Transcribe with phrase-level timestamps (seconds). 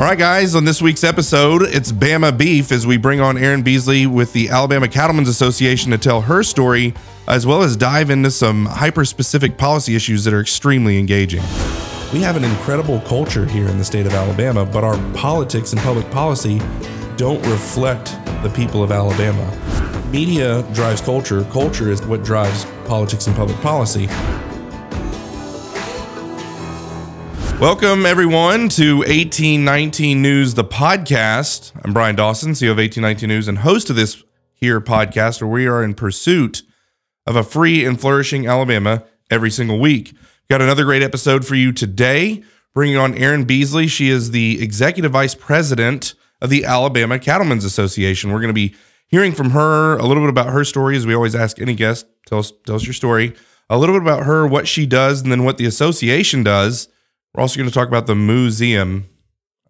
[0.00, 3.60] All right, guys, on this week's episode, it's Bama Beef as we bring on Erin
[3.60, 6.94] Beasley with the Alabama Cattlemen's Association to tell her story,
[7.28, 11.42] as well as dive into some hyper specific policy issues that are extremely engaging.
[12.14, 15.82] We have an incredible culture here in the state of Alabama, but our politics and
[15.82, 16.62] public policy
[17.18, 19.54] don't reflect the people of Alabama.
[20.10, 24.08] Media drives culture, culture is what drives politics and public policy.
[27.60, 31.72] Welcome, everyone, to 1819 News, the podcast.
[31.84, 35.66] I'm Brian Dawson, CEO of 1819 News, and host of this here podcast, where we
[35.66, 36.62] are in pursuit
[37.26, 40.16] of a free and flourishing Alabama every single week.
[40.48, 43.88] Got another great episode for you today, bringing on Erin Beasley.
[43.88, 48.32] She is the Executive Vice President of the Alabama Cattlemen's Association.
[48.32, 48.74] We're going to be
[49.06, 52.06] hearing from her a little bit about her story, as we always ask any guest.
[52.24, 53.34] Tell us, tell us your story.
[53.68, 56.88] A little bit about her, what she does, and then what the association does
[57.34, 59.06] we're also going to talk about the museum.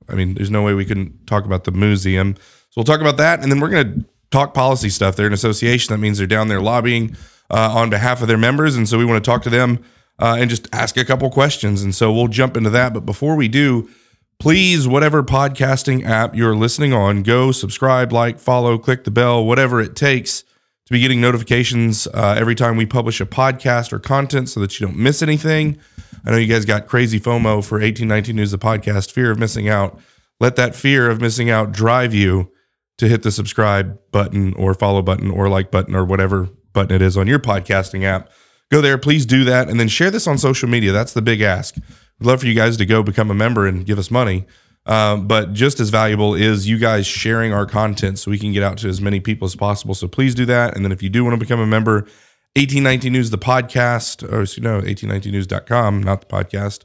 [0.09, 2.37] I mean, there's no way we can talk about the museum.
[2.37, 3.43] So we'll talk about that.
[3.43, 5.17] And then we're going to talk policy stuff.
[5.17, 5.93] They're an association.
[5.93, 7.17] That means they're down there lobbying
[7.51, 8.77] uh, on behalf of their members.
[8.77, 9.85] And so we want to talk to them
[10.19, 11.83] uh, and just ask a couple questions.
[11.83, 12.95] And so we'll jump into that.
[12.95, 13.91] But before we do,
[14.39, 19.81] please, whatever podcasting app you're listening on, go subscribe, like, follow, click the bell, whatever
[19.81, 20.45] it takes
[20.87, 24.79] to be getting notifications uh, every time we publish a podcast or content so that
[24.79, 25.79] you don't miss anything.
[26.25, 29.69] I know you guys got crazy FOMO for 1819 News, the podcast, fear of missing
[29.69, 29.99] out.
[30.39, 32.51] Let that fear of missing out drive you
[32.99, 37.03] to hit the subscribe button or follow button or like button or whatever button it
[37.03, 38.31] is on your podcasting app.
[38.71, 40.93] Go there, please do that, and then share this on social media.
[40.93, 41.75] That's the big ask.
[42.19, 44.47] We'd love for you guys to go become a member and give us money.
[44.87, 48.63] Um, but just as valuable is you guys sharing our content so we can get
[48.63, 49.95] out to as many people as possible.
[49.95, 50.75] So please do that.
[50.75, 52.07] And then if you do want to become a member,
[52.57, 56.85] 1819 News, the podcast, or you know, 1819news.com, not the podcast.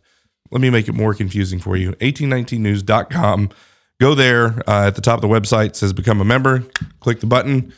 [0.51, 1.93] Let me make it more confusing for you.
[1.93, 3.49] 1819news.com.
[3.99, 6.63] Go there uh, at the top of the website, says become a member.
[6.99, 7.73] Click the button.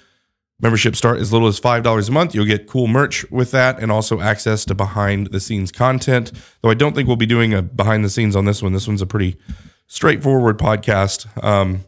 [0.60, 2.36] Membership start as little as $5 a month.
[2.36, 6.32] You'll get cool merch with that and also access to behind the scenes content.
[6.62, 8.74] Though I don't think we'll be doing a behind the scenes on this one.
[8.74, 9.38] This one's a pretty
[9.86, 11.42] straightforward podcast.
[11.42, 11.86] Um,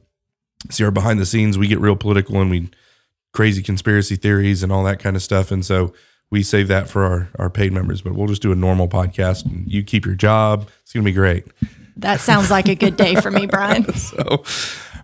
[0.70, 1.58] see our behind the scenes.
[1.58, 2.70] We get real political and we
[3.34, 5.52] crazy conspiracy theories and all that kind of stuff.
[5.52, 5.94] And so
[6.32, 9.46] we save that for our, our paid members, but we'll just do a normal podcast
[9.46, 10.70] and you keep your job.
[10.84, 11.46] It's going to be great.
[11.98, 13.92] That sounds like a good day for me, Brian.
[13.96, 14.44] so,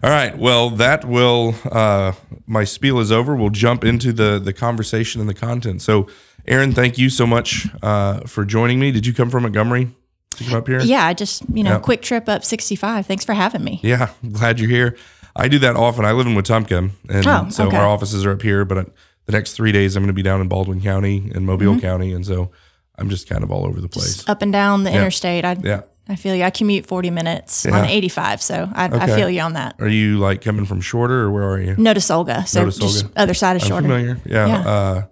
[0.03, 0.38] all right.
[0.38, 2.14] Well, that will, uh,
[2.47, 3.35] my spiel is over.
[3.35, 5.81] We'll jump into the, the conversation and the content.
[5.81, 6.08] So,
[6.47, 8.91] Erin, thank you so much uh, for joining me.
[8.91, 9.90] Did you come from Montgomery
[10.38, 10.80] to come up here?
[10.81, 13.08] Yeah, I just, you know, quick trip up 65.
[13.08, 13.80] Thanks for having me.
[13.81, 14.96] Yeah, glad you're here.
[15.35, 16.06] I do that often.
[16.06, 17.78] I live in Wetumpka, and oh, so okay.
[17.78, 18.63] our offices are up here.
[18.63, 18.90] But
[19.25, 21.79] the next three days, I'm going to be down in Baldwin County and Mobile mm-hmm.
[21.79, 22.51] County, and so
[22.97, 24.97] I'm just kind of all over the place, just up and down the yeah.
[24.97, 25.44] interstate.
[25.44, 26.44] I, yeah, I feel you.
[26.44, 27.79] I commute 40 minutes yeah.
[27.79, 28.97] on 85, so I, okay.
[28.97, 29.75] I, feel you on that.
[29.79, 31.75] Are you like coming from Shorter, or where are you?
[31.75, 33.88] Notasulga, so just other side of Shorter.
[33.88, 34.22] I'm familiar.
[34.25, 34.47] Yeah.
[34.47, 34.69] yeah.
[34.69, 35.06] Uh,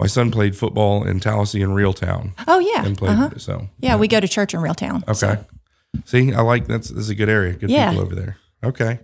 [0.00, 2.32] my son played football in Tallassee and Reeltown.
[2.46, 3.30] Oh yeah, and played uh-huh.
[3.36, 3.68] so.
[3.78, 5.02] Yeah, we go to church in Reeltown.
[5.02, 5.14] Okay.
[5.14, 5.44] So.
[6.04, 7.52] See, I like that's this is a good area.
[7.52, 8.38] Good people over there.
[8.64, 9.00] Okay.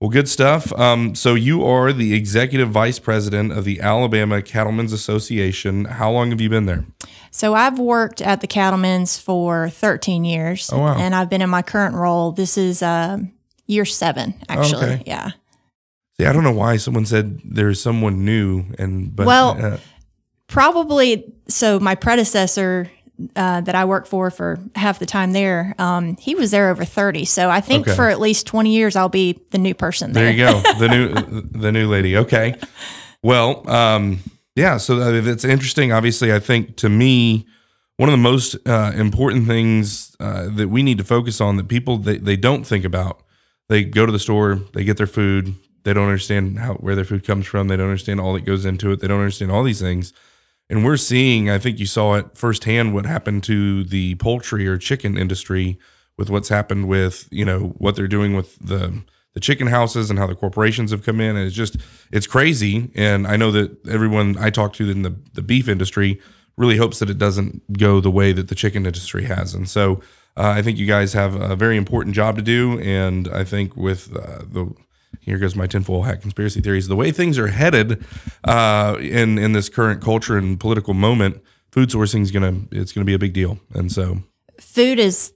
[0.00, 0.72] Well, good stuff.
[0.78, 5.86] Um, so you are the executive vice president of the Alabama Cattlemen's Association.
[5.86, 6.84] How long have you been there?
[7.30, 10.98] So I've worked at the Cattlemen's for 13 years, oh, wow.
[10.98, 12.32] and I've been in my current role.
[12.32, 13.18] This is uh,
[13.66, 14.84] year seven, actually.
[14.84, 15.02] Okay.
[15.06, 15.30] Yeah.
[16.18, 19.78] See, I don't know why someone said there's someone new, and but well, uh,
[20.46, 21.32] probably.
[21.48, 22.90] So my predecessor
[23.34, 26.84] uh, that I work for for half the time there, um, he was there over
[26.84, 27.24] thirty.
[27.24, 27.96] So I think okay.
[27.96, 30.12] for at least twenty years, I'll be the new person.
[30.12, 32.16] There, there you go, the new the new lady.
[32.16, 32.56] Okay,
[33.22, 34.20] well, um,
[34.54, 34.76] yeah.
[34.76, 35.92] So it's interesting.
[35.92, 37.46] Obviously, I think to me,
[37.96, 41.68] one of the most uh, important things uh, that we need to focus on that
[41.68, 43.22] people they, they don't think about.
[43.68, 47.04] They go to the store, they get their food, they don't understand how where their
[47.04, 49.64] food comes from, they don't understand all that goes into it, they don't understand all
[49.64, 50.12] these things
[50.68, 54.78] and we're seeing, I think you saw it firsthand what happened to the poultry or
[54.78, 55.78] chicken industry
[56.18, 59.02] with what's happened with, you know, what they're doing with the
[59.34, 61.36] the chicken houses and how the corporations have come in.
[61.36, 61.76] And it's just
[62.10, 62.90] it's crazy.
[62.94, 66.18] And I know that everyone I talk to in the, the beef industry
[66.56, 69.52] really hopes that it doesn't go the way that the chicken industry has.
[69.52, 70.00] And so
[70.38, 72.80] uh, I think you guys have a very important job to do.
[72.80, 74.72] And I think with uh, the
[75.20, 76.88] here goes my tinfoil hat conspiracy theories.
[76.88, 78.04] The way things are headed
[78.44, 81.42] uh, in in this current culture and political moment,
[81.72, 83.58] food sourcing is gonna it's gonna be a big deal.
[83.74, 84.22] And so,
[84.60, 85.32] food is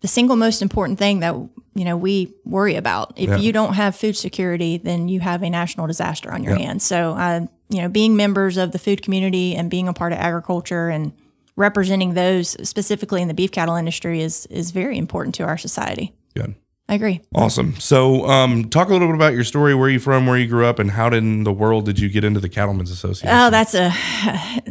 [0.00, 1.34] the single most important thing that
[1.74, 3.12] you know we worry about.
[3.16, 3.36] If yeah.
[3.36, 6.66] you don't have food security, then you have a national disaster on your yeah.
[6.66, 6.84] hands.
[6.84, 10.18] So, uh, you know, being members of the food community and being a part of
[10.18, 11.12] agriculture and
[11.56, 16.14] representing those specifically in the beef cattle industry is is very important to our society.
[16.34, 16.54] Good.
[16.86, 17.22] I agree.
[17.34, 17.76] Awesome.
[17.80, 19.74] So, um, talk a little bit about your story.
[19.74, 20.26] Where are you from?
[20.26, 22.48] Where you grew up, and how did in the world did you get into the
[22.50, 23.34] Cattlemen's Association?
[23.34, 23.90] Oh, that's a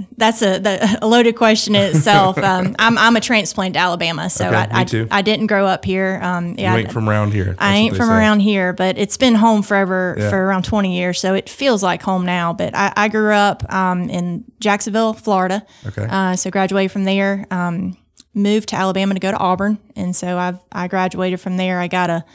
[0.18, 2.38] that's a, the, a loaded question in itself.
[2.44, 4.82] um, I'm I'm a transplant to Alabama, so Okay, I.
[4.82, 6.20] I I didn't grow up here.
[6.22, 7.56] Um, yeah, you ain't from around here.
[7.58, 8.14] I ain't from say.
[8.14, 10.30] around here, but it's been home forever Yeah.
[10.30, 12.54] for around 20 years, so it feels like home now.
[12.54, 15.66] But I, I grew up um, in Jacksonville, Florida.
[15.88, 16.06] Okay.
[16.08, 17.48] Uh, so graduated from there.
[17.50, 17.98] Um,
[18.34, 21.80] moved to Alabama to go to Auburn, and so I've I graduated from there.
[21.80, 22.26] I got a,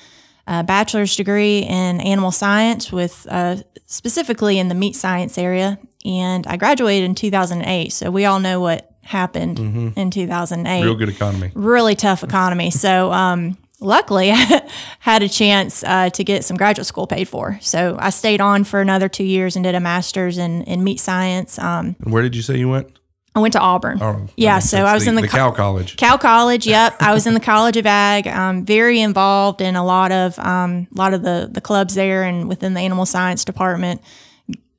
[0.46, 3.56] a bachelor's degree in animal science with uh,
[3.86, 7.92] specifically in the meat science area, and I graduated in 2008.
[7.92, 9.58] So we all know what happened
[9.96, 10.84] in 2008 Mm-hmm.
[10.84, 11.50] Real good economy.
[11.54, 12.70] really tough economy.
[12.78, 14.68] So, um, luckily, I
[15.00, 17.58] had a chance uh, to get some graduate school paid for.
[17.62, 21.00] So, I stayed on for another two years and did a master's in, in meat
[21.00, 21.58] science.
[21.58, 22.97] Um, And where did you say you went?
[23.38, 23.98] I went to Auburn.
[24.02, 24.78] Oh, yeah, so.
[24.84, 25.96] I was in the, the Cow College.
[25.96, 26.66] Cal College.
[26.78, 28.26] Yep, I was in the College of Ag.
[28.26, 32.24] Um, very involved in a lot of um, a lot of the the clubs there
[32.24, 34.02] and within the animal science department.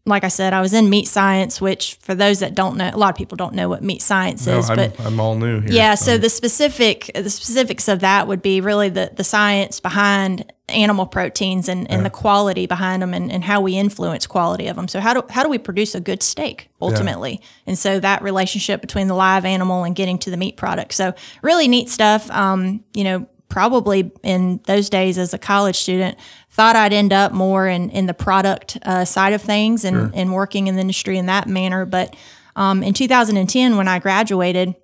[0.10, 2.98] Like I said, I was in meat science, which for those that don't know, a
[2.98, 5.62] lot of people don't know what meat science No, is, I'm, but I'm all new
[5.62, 5.72] here.
[5.72, 10.52] yeah, so the specific the specifics of that would be really the the science behind
[10.68, 14.76] animal proteins and, and the quality behind them and, and how we influence quality of
[14.76, 14.88] them.
[14.88, 17.42] So how do how do we produce a good steak ultimately?
[17.66, 20.94] And so that relationship between the live animal and getting to the meat product.
[20.94, 22.30] So really neat stuff.
[22.30, 26.18] Um, you know, probably in those days as a college student,
[26.50, 30.34] thought I'd end up more in, in the product uh, side of things and, and
[30.34, 31.86] working in the industry in that manner.
[31.86, 32.16] But
[32.56, 34.75] um, in 2010, when I graduated,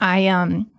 [0.00, 0.70] I um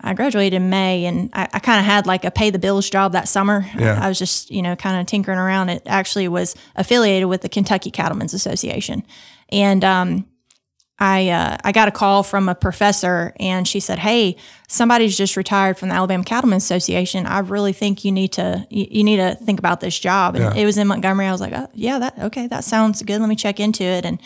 [0.00, 2.88] I graduated in May and I, I kind of had like a pay the bills
[2.88, 3.66] job that summer.
[3.76, 3.98] Yeah.
[4.00, 5.70] I was just, you know, kind of tinkering around.
[5.70, 9.04] It actually was affiliated with the Kentucky Cattlemen's Association.
[9.48, 10.26] And um
[10.98, 15.36] I uh, I got a call from a professor and she said, "Hey, somebody's just
[15.36, 17.26] retired from the Alabama Cattlemen's Association.
[17.26, 20.44] I really think you need to you, you need to think about this job." And
[20.44, 20.62] Yeah.
[20.62, 21.26] it was in Montgomery.
[21.26, 23.20] I was like, oh, "Yeah, that okay, that sounds good.
[23.20, 24.18] Let me check into it." And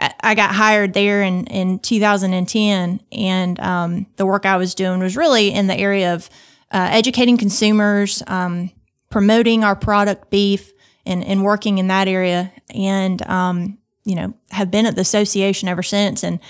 [0.00, 4.98] I- I got hired there in in 2010, and um, the work I was doing
[5.00, 6.28] was really in the area of
[6.72, 8.70] uh, educating consumers, um,
[9.10, 10.72] promoting our product beef,
[11.06, 12.50] and and working in that area.
[12.74, 16.22] And um, you know, have been at the association ever since.
[16.24, 16.40] And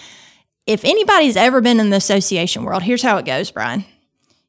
[0.67, 3.85] if anybody's ever been in the association world, here's how it goes, Brian.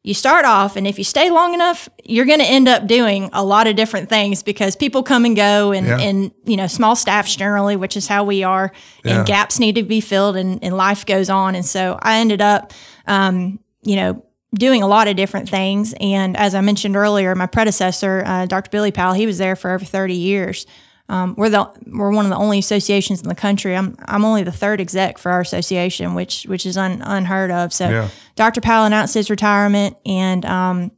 [0.04, 3.30] You start off, and if you stay long enough, you're going to end up doing
[3.34, 6.00] a lot of different things because people come and go, and, Yeah.
[6.00, 8.72] and you know, small staffs generally, which is how we are,
[9.04, 9.18] Yeah.
[9.20, 11.56] and gaps need to be filled, and, and life goes on.
[11.56, 12.72] And so I ended up,
[13.06, 14.24] um, you know,
[14.56, 15.94] doing a lot of different things.
[16.00, 18.70] And as I mentioned earlier, my predecessor, uh, Dr.
[18.70, 20.66] Billy Powell, he was there for over 30 years.
[21.10, 23.76] Um, we're the we're one of the only associations in the country.
[23.76, 27.72] I'm I'm only the third exec for our association, which which is un, unheard of.
[27.74, 28.10] So Yeah.
[28.36, 28.62] Dr.
[28.62, 30.92] Powell announced his retirement, and um,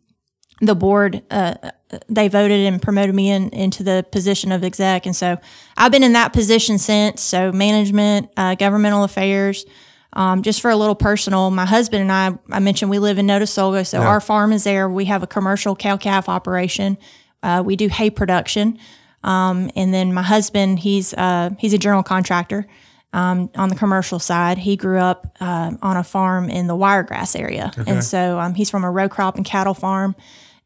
[0.62, 1.54] the board uh,
[2.08, 5.38] they voted and promoted me in, into the position of exec, and so
[5.78, 7.22] I've been in that position since.
[7.22, 9.66] So management, uh, governmental affairs.
[10.14, 13.28] Um, just for a little personal, my husband and I, I mentioned we live in
[13.28, 14.90] Notasulga, so our farm is there.
[14.90, 16.98] We have a commercial cow calf operation.
[17.44, 18.80] Uh, we do hay production,
[19.24, 22.68] um, and then my husband, he's uh, he's a general contractor
[23.14, 24.58] um, on the commercial side.
[24.58, 28.70] He grew up uh, on a farm in the Wiregrass area, and so um, he's
[28.70, 30.16] from a row crop and cattle farm.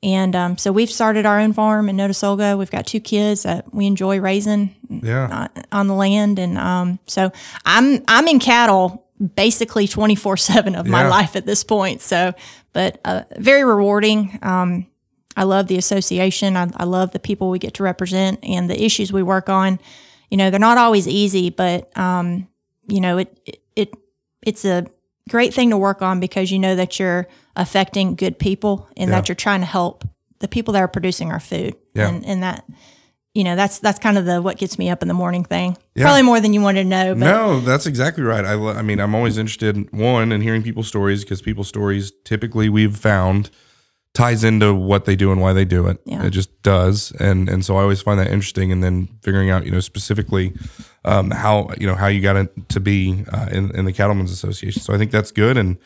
[0.03, 2.57] And um, so we've started our own farm in Notasulga.
[2.57, 5.47] We've got two kids that we enjoy raising Yeah.
[5.55, 7.31] on, on the land, and um, so
[7.65, 8.99] I'm I'm in cattle
[9.35, 12.01] basically 24 seven of my life at this point.
[12.01, 12.33] So,
[12.73, 14.37] but uh, very rewarding.
[14.41, 14.87] Um,
[15.35, 16.55] I love the association.
[16.57, 19.79] I, I love the people we get to represent and the issues we work on.
[20.29, 22.47] You know, they're not always easy, but um,
[22.87, 23.93] you know, it, it it
[24.45, 24.85] it's a
[25.29, 29.17] great thing to work on because you know that you're affecting good people and Yeah.
[29.19, 30.03] that you're trying to help
[30.39, 31.75] the people that are producing our food.
[31.93, 32.09] Yeah.
[32.09, 32.65] And and that
[33.33, 35.75] you know, that's that's kind of the what gets me up in the morning thing.
[35.95, 36.03] Yeah.
[36.03, 38.45] Probably more than you wanted to know, but No, that's exactly right.
[38.45, 42.11] I, I mean, I'm always interested in one in hearing people's stories because people's stories
[42.25, 43.49] typically we've found
[44.13, 45.99] ties into what they do and why they do it.
[46.05, 46.23] Yeah.
[46.25, 48.71] It just does, and and so I always find that interesting.
[48.71, 50.53] And then figuring out, you know, specifically
[51.05, 54.31] um, how you know how you got it to be uh, in in the Cattlemen's
[54.31, 54.81] Association.
[54.81, 55.77] So I think that's good, and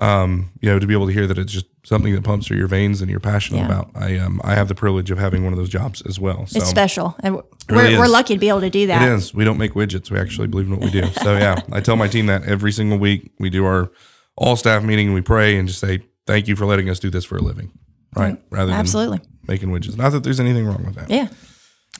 [0.00, 2.58] um, you know, to be able to hear that it's just something that pumps through
[2.58, 3.66] your veins and you're passionate Yeah.
[3.66, 3.90] about.
[3.94, 6.46] I um I have the privilege of having one of those jobs as well.
[6.46, 7.16] So it's special.
[7.20, 9.02] And we're, really we're lucky to be able to do that.
[9.02, 9.32] it is.
[9.34, 10.10] We don't make widgets.
[10.10, 11.06] We actually believe in what we do.
[11.22, 13.32] So yeah, I tell my team that every single week.
[13.38, 13.90] We do our
[14.36, 17.10] all staff meeting and we pray and just say thank you for letting us do
[17.10, 17.72] this for a living,
[18.14, 18.40] right?
[18.50, 19.20] Rather than Absolutely.
[19.48, 19.96] making widgets.
[19.96, 21.10] Not that there's anything wrong with that.
[21.10, 21.28] Yeah.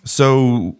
[0.04, 0.76] So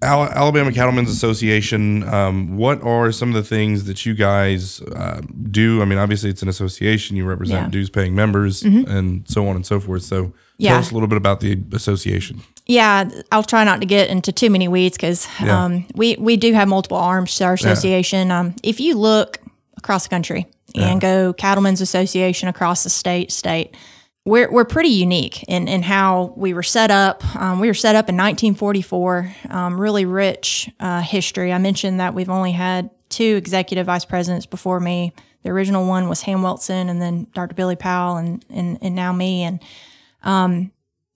[0.00, 2.04] Alabama Cattlemen's Association.
[2.08, 5.20] Um, what are some of the things that you guys uh,
[5.50, 5.82] do?
[5.82, 7.16] I mean, obviously, it's an association.
[7.16, 7.70] You represent Yeah.
[7.70, 10.02] dues paying members and so on and so forth.
[10.04, 10.70] So, Yeah.
[10.70, 12.40] tell us a little bit about the association.
[12.66, 15.64] Yeah, I'll try not to get into too many weeds because Yeah.
[15.64, 18.30] um, we we do have multiple arms to our association.
[18.30, 19.38] Um, if you look
[19.78, 20.46] across the country
[20.84, 23.76] and go Cattlemen's Association across the state, state,
[24.24, 27.24] we're we're pretty unique in in how we were set up.
[27.36, 29.34] Um, we were set up in 1944.
[29.50, 31.52] Um, really rich uh, history.
[31.52, 35.12] I mentioned that we've only had two executive vice presidents before me.
[35.44, 37.54] The original one was Ham Wilson, and then Dr.
[37.54, 39.44] Billy Powell, and and, and now me.
[39.44, 39.60] And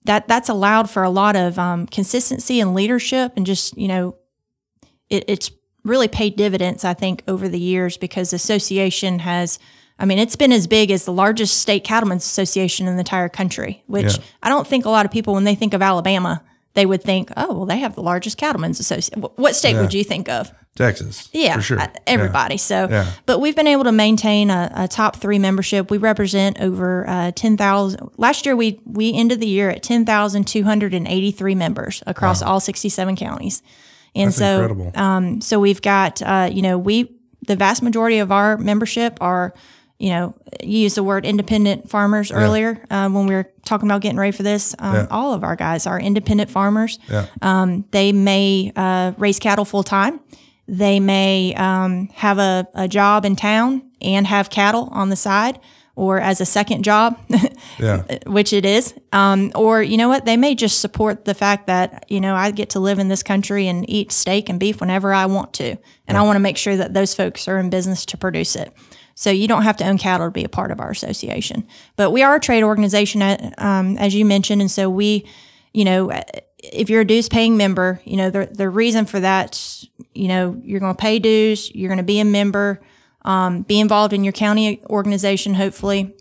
[0.05, 4.15] that that's allowed for a lot of um, consistency and leadership and just you know
[5.09, 5.51] it, it's
[5.83, 9.59] really paid dividends i think over the years because the association has
[9.99, 13.29] i mean it's been as big as the largest state cattlemen's association in the entire
[13.29, 14.23] country which Yeah.
[14.43, 16.41] i don't think a lot of people when they think of alabama
[16.73, 20.03] they would think oh well they have the largest cattlemen's association what state would you
[20.03, 21.29] think of Texas.
[21.33, 21.79] yeah, For sure.
[21.79, 22.57] uh, everybody.
[22.57, 23.05] So, Yeah.
[23.27, 25.91] but we've been able to maintain a, a top three membership.
[25.91, 28.09] We represent over uh, ten thousand.
[28.17, 31.53] Last year, we we ended the year at ten thousand two hundred and eighty three
[31.53, 33.61] members across all sixty seven counties.
[34.15, 34.91] And That's so, incredible.
[34.95, 37.09] um, so we've got uh, you know we
[37.47, 39.53] the vast majority of our membership are
[39.99, 44.01] you know you used the word independent farmers earlier uh, when we were talking about
[44.01, 44.75] getting ready for this.
[44.79, 45.07] Um, Yeah.
[45.09, 46.99] All of our guys are independent farmers.
[47.09, 47.25] Yeah.
[47.41, 50.19] Um, they may uh, raise cattle full time.
[50.67, 55.59] They may um, have a, a job in town and have cattle on the side
[55.95, 57.19] or as a second job,
[57.77, 58.03] Yeah.
[58.25, 58.93] which it is.
[59.11, 62.51] Um, or, you know what, they may just support the fact that, you know, I
[62.51, 65.77] get to live in this country and eat steak and beef whenever I want to.
[66.07, 68.73] And I want to make sure that those folks are in business to produce it.
[69.15, 71.67] So you don't have to own cattle to be a part of our association.
[71.95, 74.61] But we are a trade organization, uh, um, as you mentioned.
[74.61, 75.27] And so we,
[75.73, 76.11] you know,
[76.63, 79.85] if you're a dues paying member, you know, the, the reason for that,
[80.15, 82.81] you know, you're going to pay dues, you're going to be a member,
[83.25, 86.13] um, be involved in your county organization, hopefully,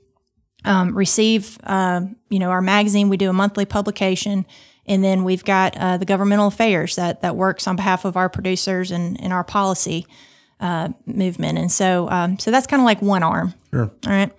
[0.65, 3.09] um, receive, uh, you know, our magazine.
[3.09, 4.47] We do a monthly publication.
[4.85, 8.29] And then we've got uh, the governmental affairs that, that works on behalf of our
[8.29, 10.07] producers and, and our policy
[10.59, 11.59] uh, movement.
[11.59, 13.55] And so, um, so that's kind of like one arm.
[13.73, 13.93] Sure.
[14.07, 14.33] All right.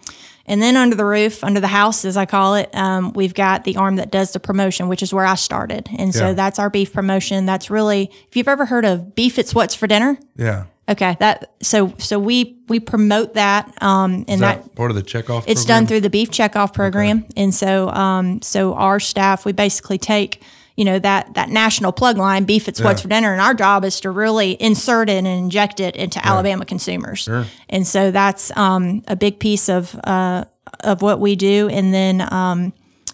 [0.45, 3.63] And then under the roof, under the house, as I call it, um, we've got
[3.63, 5.87] the arm that does the promotion, which is where I started.
[5.97, 6.33] And so Yeah.
[6.33, 7.45] that's our beef promotion.
[7.45, 10.17] That's really, if you've ever heard of beef, it's what's for dinner.
[10.35, 10.65] Yeah.
[10.89, 11.15] Okay.
[11.19, 13.71] That, so, so we, we promote that.
[13.81, 15.45] Um, and that, that, part of the checkoff?
[15.47, 15.67] it's program?
[15.67, 17.25] done through the beef checkoff program.
[17.37, 20.43] And so, um, so our staff, we basically take,
[20.75, 23.31] you know, that, that national plug line, beef, it's what's for dinner.
[23.31, 27.29] And our job is to really insert it and inject it into Alabama consumers.
[27.69, 30.45] And so that's, um, a big piece of, uh,
[30.81, 31.69] of what we do.
[31.69, 32.73] And then, um,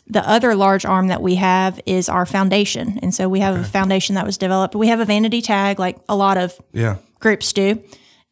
[0.10, 2.98] the other large arm that we have is our foundation.
[3.02, 4.76] And so we have a foundation that was developed.
[4.76, 6.96] We have a vanity tag like a lot of Yeah.
[7.20, 7.80] groups do,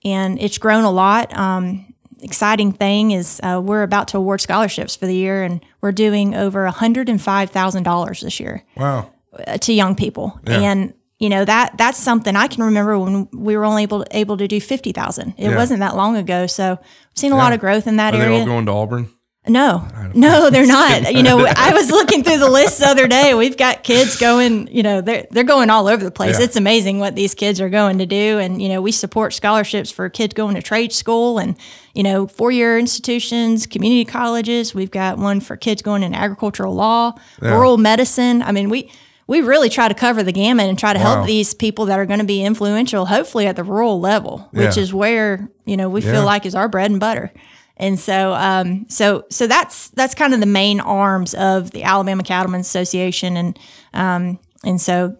[0.03, 1.35] and it's grown a lot.
[1.37, 5.91] Um, exciting thing is uh, we're about to award scholarships for the year, and we're
[5.91, 9.11] doing over hundred and five thousand dollars this year Wow.
[9.45, 13.55] uh, to young people, and you know that that's something I can remember when we
[13.55, 15.35] were only able to, able to do fifty thousand.
[15.37, 15.55] It Yeah.
[15.55, 18.23] wasn't that long ago, so we've seen a lot of growth in that Are they
[18.25, 18.39] area.
[18.39, 19.09] all going to Auburn?
[19.49, 21.11] No, no, they're not.
[21.17, 23.33] You know, I was looking through the list the other day.
[23.33, 26.37] We've got kids going, you know, they're, they're going all over the place.
[26.37, 26.45] Yeah.
[26.45, 28.39] It's amazing what these kids are going to do.
[28.39, 31.55] And, you know, we support scholarships for kids going to trade school and,
[31.93, 34.75] you know, four year institutions, community colleges.
[34.75, 38.41] We've got one for kids going in agricultural law, rural medicine.
[38.41, 38.91] I mean, we,
[39.27, 41.15] we really try to cover the gamut and try to Wow.
[41.15, 44.77] help these people that are going to be influential, hopefully at the rural level, which
[44.77, 44.83] Yeah.
[44.83, 46.11] is where, you know, we Yeah.
[46.11, 47.31] feel like is our bread and butter.
[47.79, 52.23] And so, um, so, so that's that's kind of the main arms of the Alabama
[52.23, 53.59] Cattlemen's Association, and
[53.93, 55.15] um, and so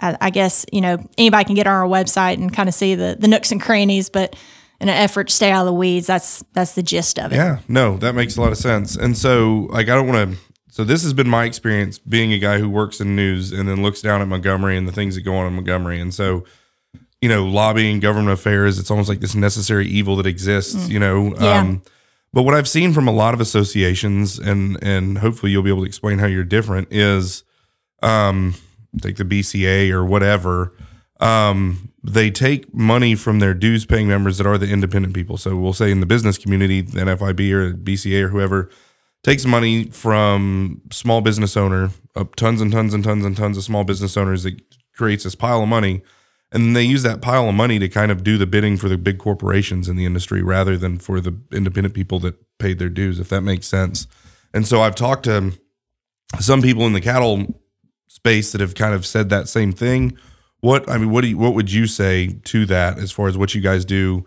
[0.00, 2.96] I, I guess you know anybody can get on our website and kind of see
[2.96, 4.34] the the nooks and crannies, but
[4.80, 7.36] in an effort to stay out of the weeds, that's that's the gist of it.
[7.36, 8.96] Yeah, no, that makes a lot of sense.
[8.96, 10.38] And so, like, I don't want to.
[10.72, 13.82] So this has been my experience being a guy who works in news and then
[13.82, 16.00] looks down at Montgomery and the things that go on in Montgomery.
[16.00, 16.44] And so,
[17.20, 20.88] you know, lobbying, government affairs, it's almost like this necessary evil that exists.
[20.88, 21.34] You know.
[21.38, 21.58] Yeah.
[21.58, 21.82] Um,
[22.32, 25.82] but what I've seen from a lot of associations, and and hopefully you'll be able
[25.82, 27.44] to explain how you're different, is
[28.02, 28.54] um,
[29.00, 30.74] take the BCA or whatever.
[31.20, 35.36] Um, they take money from their dues paying members that are the independent people.
[35.36, 38.70] So we'll say in the business community, the NFIB or BCA or whoever
[39.22, 43.64] takes money from small business owner, up tons and tons and tons and tons of
[43.64, 44.60] small business owners that
[44.96, 46.02] creates this pile of money.
[46.52, 48.88] And then they use that pile of money to kind of do the bidding for
[48.88, 52.88] the big corporations in the industry rather than for the independent people that paid their
[52.88, 54.08] dues, if that makes sense.
[54.52, 55.52] And so I've talked to
[56.40, 57.62] some people in the cattle
[58.08, 60.16] space that have kind of said that same thing.
[60.60, 63.38] what I mean, what do you, what would you say to that as far as
[63.38, 64.26] what you guys do?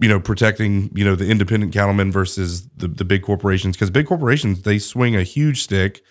[0.00, 4.06] You know, protecting you know the independent cattlemen versus the the big corporations because big
[4.06, 6.02] corporations they swing a huge stick.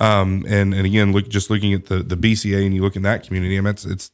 [0.00, 3.02] Um, and and again, look just looking at the the BCA and you look in
[3.02, 4.10] that community, I mean, it's it's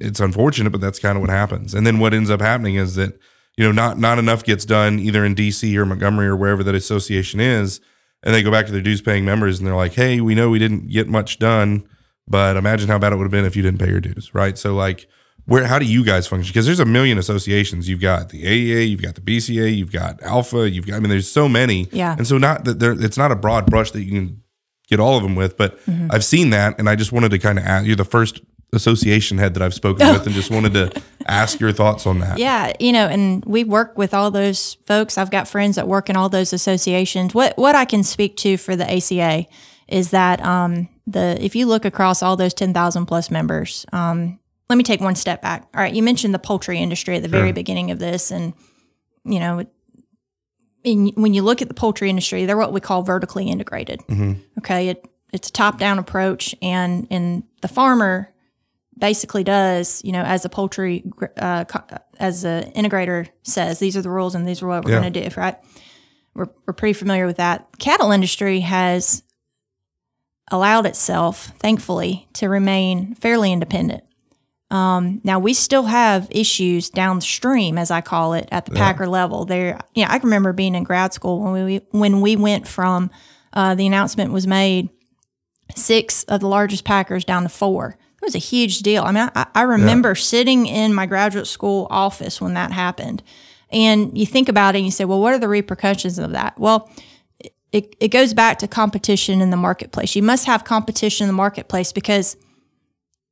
[0.00, 1.74] it's unfortunate, but that's kind of what happens.
[1.74, 3.18] And then what ends up happening is that
[3.56, 6.74] you know not not enough gets done either in DC or Montgomery or wherever that
[6.74, 7.80] association is,
[8.22, 10.50] and they go back to their dues paying members and they're like, hey, we know
[10.50, 11.86] we didn't get much done
[12.30, 14.56] but imagine how bad it would have been if you didn't pay your dues, right?
[14.56, 15.08] So like
[15.46, 16.50] where how do you guys function?
[16.50, 17.88] Because there's a million associations.
[17.88, 21.10] You've got the AEA, you've got the BCA, you've got Alfa, you've got I mean
[21.10, 21.88] there's so many.
[21.90, 22.14] Yeah.
[22.16, 24.42] And so not that there it's not a broad brush that you can
[24.88, 26.08] get all of them with, but mm-hmm.
[26.10, 28.40] I've seen that and I just wanted to kind of ask you're the first
[28.72, 32.38] association head that I've spoken with and just wanted to ask your thoughts on that.
[32.38, 35.18] Yeah, you know, and we work with all those folks.
[35.18, 37.34] I've got friends that work in all those associations.
[37.34, 39.46] What what I can speak to for the ACA
[39.88, 44.76] is that um, the if you look across all those 10,000 plus members, um, let
[44.76, 45.68] me take one step back.
[45.74, 48.54] All right, you mentioned the poultry industry at the very beginning of this, and
[49.24, 49.66] you know,
[50.84, 54.00] in, when you look at the poultry industry, they're what we call vertically integrated.
[54.08, 54.34] Mm-hmm.
[54.58, 58.32] Okay, it, it's a top down approach, and and the farmer
[59.00, 61.04] basically does, you know, as a poultry,
[61.38, 61.64] uh,
[62.18, 65.00] as an integrator says, these are the rules and these are what we're yeah.
[65.00, 65.56] going to do, right?
[66.34, 67.68] We're, we're pretty familiar with that.
[67.78, 69.22] Cattle industry has
[70.50, 74.04] allowed itself, thankfully, to remain fairly independent.
[74.70, 78.78] Um, now we still have issues downstream, as I call it, at the yeah.
[78.78, 79.44] packer level.
[79.44, 83.10] There, yeah, I remember being in grad school when we when we went from
[83.52, 84.88] uh, the announcement was made,
[85.74, 87.96] six of the largest packers down to four.
[88.20, 89.02] It was a huge deal.
[89.04, 90.14] I mean, I, I remember yeah.
[90.22, 93.22] sitting in my graduate school office when that happened,
[93.70, 96.58] and you think about it and you say, well, what are the repercussions of that?
[96.58, 96.90] Well,
[97.72, 100.16] it, it goes back to competition in the marketplace.
[100.16, 102.36] You must have competition in the marketplace because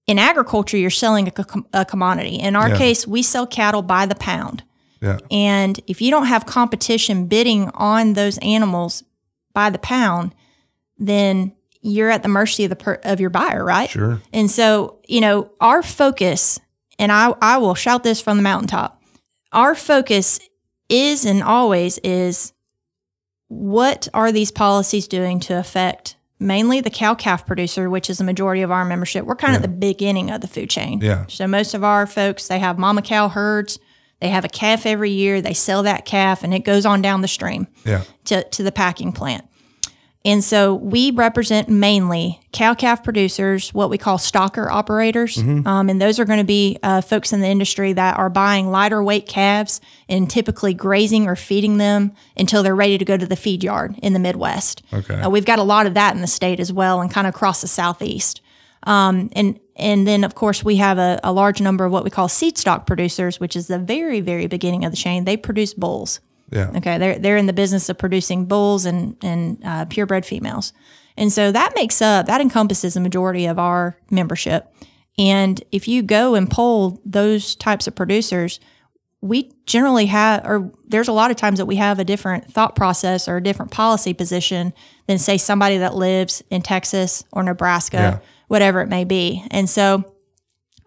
[0.07, 2.37] in agriculture, you're selling a, a commodity.
[2.37, 2.78] In our yeah.
[2.78, 4.62] case, we sell cattle by the pound.
[5.02, 5.18] Yeah.
[5.30, 9.04] And if you don't have competition bidding on those animals
[9.52, 10.35] by the pound,
[10.97, 11.52] then
[11.88, 13.90] you're at the mercy of the per, of your buyer, right?
[13.90, 14.21] Sure.
[14.33, 16.59] And so, you know, our focus,
[16.99, 19.03] and I I will shout this from the mountaintop.
[19.53, 20.40] Our focus
[20.88, 22.53] is and always is
[23.48, 28.24] what are these policies doing to affect mainly the cow calf producer, which is the
[28.24, 29.24] majority of our membership?
[29.24, 29.57] We're kind yeah.
[29.57, 31.01] of the beginning of the food chain.
[31.01, 31.24] Yeah.
[31.29, 33.79] So most of our folks, they have mama cow herds.
[34.20, 35.40] They have a calf every year.
[35.40, 38.03] They sell that calf and it goes on down the stream yeah.
[38.24, 39.48] to, to the packing plant.
[40.24, 45.37] And so we represent mainly cow calf producers, what we call stocker operators.
[45.37, 45.66] Mm-hmm.
[45.66, 48.70] Um, and those are going to be uh, folks in the industry that are buying
[48.70, 53.26] lighter weight calves and typically grazing or feeding them until they're ready to go to
[53.26, 54.83] the feed yard in the Midwest.
[54.92, 55.14] Okay.
[55.14, 57.35] Uh, we've got a lot of that in the state as well and kind of
[57.35, 58.40] across the Southeast.
[58.85, 62.11] Um, and and then of course we have a, a large number of what we
[62.11, 65.24] call seed stock producers, which is the very very beginning of the chain.
[65.24, 66.20] They produce bulls.
[66.51, 66.71] Yeah.
[66.77, 66.99] Okay.
[66.99, 70.73] They're they're in the business of producing bulls and and uh, purebred females,
[71.17, 74.73] and so that makes up that encompasses the majority of our membership.
[75.19, 78.61] And if you go and poll those types of producers,
[79.21, 82.77] we generally have, or there's a lot of times that we have a different thought
[82.77, 84.73] process or a different policy position
[85.07, 88.19] than say somebody that lives in Texas or Nebraska, yeah.
[88.47, 89.45] whatever it may be.
[89.51, 90.15] And so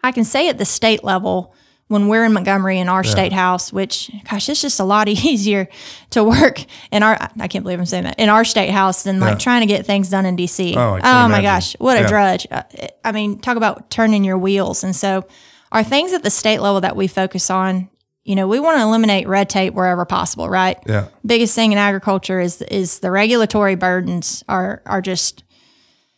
[0.02, 1.54] I can say at the state level,
[1.91, 3.12] when we're in Montgomery in our yeah.
[3.12, 5.67] state house, which gosh, it's just a lot easier
[6.12, 9.19] to work in our I can't believe I'm saying that in our state house than
[9.19, 9.38] like yeah.
[9.38, 10.75] trying to get things done in DC.
[10.77, 12.08] Oh, oh my gosh, what a yeah.
[12.08, 12.47] drudge.
[12.49, 12.63] Uh,
[13.04, 14.86] I mean, talk about turning your wheels.
[14.86, 15.27] And so
[15.73, 17.89] our things at the state level that we focus on,
[18.23, 20.77] you know, we want to eliminate red tape wherever possible, right?
[20.88, 21.10] Yeah.
[21.25, 25.43] Biggest thing in agriculture is is the regulatory burdens are are just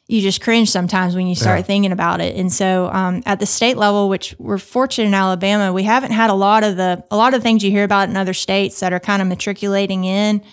[0.08, 1.63] you just cringe sometimes when you start yeah.
[1.63, 2.36] thinking about it.
[2.36, 6.30] And so um, at the state level, which we're fortunate in Alabama, we haven't had
[6.30, 8.92] a lot of the a lot of things you hear about in other states that
[8.92, 10.44] are kind of matriculating in.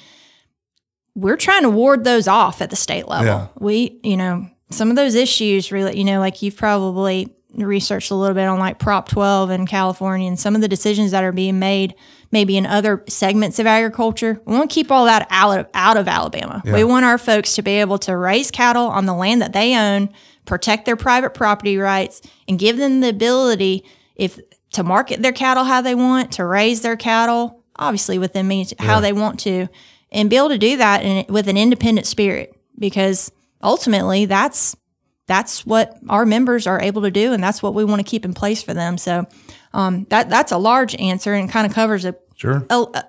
[1.17, 3.27] We're trying to ward those off at the state level.
[3.27, 3.49] Yeah.
[3.59, 8.15] We, you know, some of those issues really, you know, like you've probably researched a
[8.15, 11.33] little bit on like Prop 12 in California and some of the decisions that are
[11.33, 11.95] being made
[12.33, 14.41] maybe in other segments of agriculture.
[14.45, 16.63] We want to keep all that out of, out of Alabama.
[16.65, 16.75] Yeah.
[16.75, 19.77] We want our folks to be able to raise cattle on the land that they
[19.77, 20.11] own,
[20.47, 23.85] protect their private property rights, and give them the ability
[24.15, 24.39] if
[24.73, 28.97] to market their cattle how they want, to raise their cattle, obviously within means how
[28.97, 29.01] yeah.
[29.01, 29.67] they want to,
[30.13, 33.33] and be able to do that in, with an independent spirit because
[33.63, 34.77] ultimately that's
[35.31, 38.25] that's what our members are able to do and that's what we want to keep
[38.25, 38.99] in place for them.
[38.99, 39.27] So
[39.73, 43.05] um, that that's a large answer and kind of covers a sure a, a,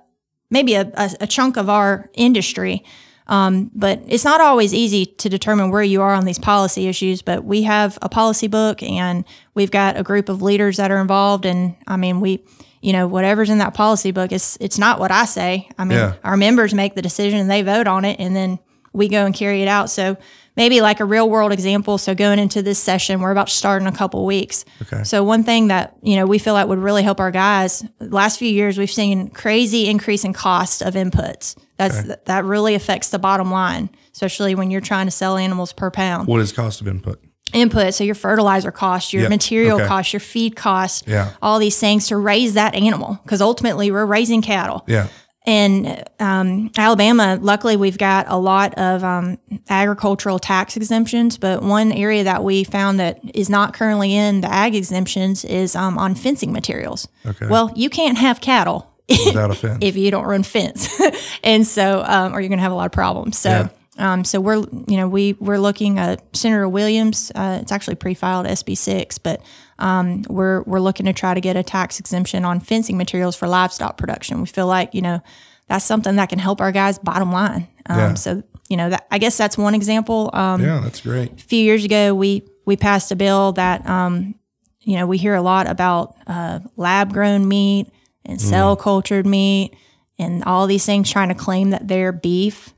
[0.52, 2.84] maybe a, a, chunk of our industry.
[3.26, 7.22] Um, but it's not always easy to determine where you are on these policy issues.
[7.22, 9.24] But we have a policy book, and
[9.56, 11.46] we've got a group of leaders that are involved.
[11.46, 12.44] And I mean, we,
[12.82, 15.70] you know, whatever's in that policy book, it's it's not what I say.
[15.78, 16.14] I mean, Yeah.
[16.24, 18.60] our members make the decision, and they vote on it, and then
[18.94, 19.90] we go and carry it out.
[19.90, 20.18] So
[20.58, 21.98] maybe like a real world example.
[21.98, 24.66] So going into this session, we're about to start in a couple weeks.
[24.82, 25.04] Okay.
[25.04, 27.84] So one thing that you know we feel like would really help our guys.
[28.00, 31.56] Last few years, we've seen crazy increase in cost of inputs.
[31.78, 35.90] That's that really affects the bottom line, especially when you're trying to sell animals per
[35.92, 36.28] pound.
[36.28, 37.20] What is cost of input?
[37.54, 39.30] Input, so your fertilizer cost, your Yep.
[39.30, 39.88] material Okay.
[39.88, 41.32] cost, your feed cost, Yeah.
[41.42, 43.20] all these things to raise that animal.
[43.24, 44.86] Because ultimately, we're raising cattle.
[44.88, 45.08] Yeah.
[45.46, 51.38] In um, Alabama, luckily, we've got a lot of um, agricultural tax exemptions.
[51.38, 55.76] But one area that we found that is not currently in the ag exemptions is
[55.76, 57.08] um, on fencing materials.
[57.26, 57.48] Okay.
[57.48, 58.88] Well, you can't have cattle
[59.26, 59.80] Without a fence.
[59.82, 61.02] if you don't run fence,
[61.44, 63.38] and so um, or you're going to have a lot of problems.
[63.38, 63.70] So.
[63.98, 67.32] Um, so we're, you know, we we're looking at Senator Williams.
[67.36, 69.42] Uh, it's actually pre-filed SB six, but
[69.80, 73.48] um, we're we're looking to try to get a tax exemption on fencing materials for
[73.48, 74.40] livestock production.
[74.40, 75.22] We feel like you know
[75.68, 77.68] that's something that can help our guys' bottom line.
[77.88, 78.14] Um, Yeah.
[78.14, 80.30] So you know, that, I guess that's one example.
[80.32, 81.34] Um, yeah, that's great.
[81.34, 84.36] a few years ago, we we passed a bill that um,
[84.80, 87.88] you know we hear a lot about uh, lab grown meat
[88.24, 89.76] and cell cultured meat
[90.18, 92.74] and all these things trying to claim that they're beef,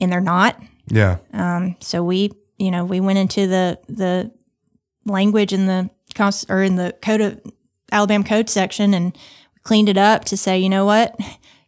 [0.00, 0.60] and they're not.
[0.86, 1.18] Yeah.
[1.32, 4.30] Um, So we you know we went into the the
[5.04, 5.90] language in the
[6.48, 7.40] or in the code of
[7.92, 9.16] Alabama code section and
[9.62, 11.16] cleaned it up to say you know what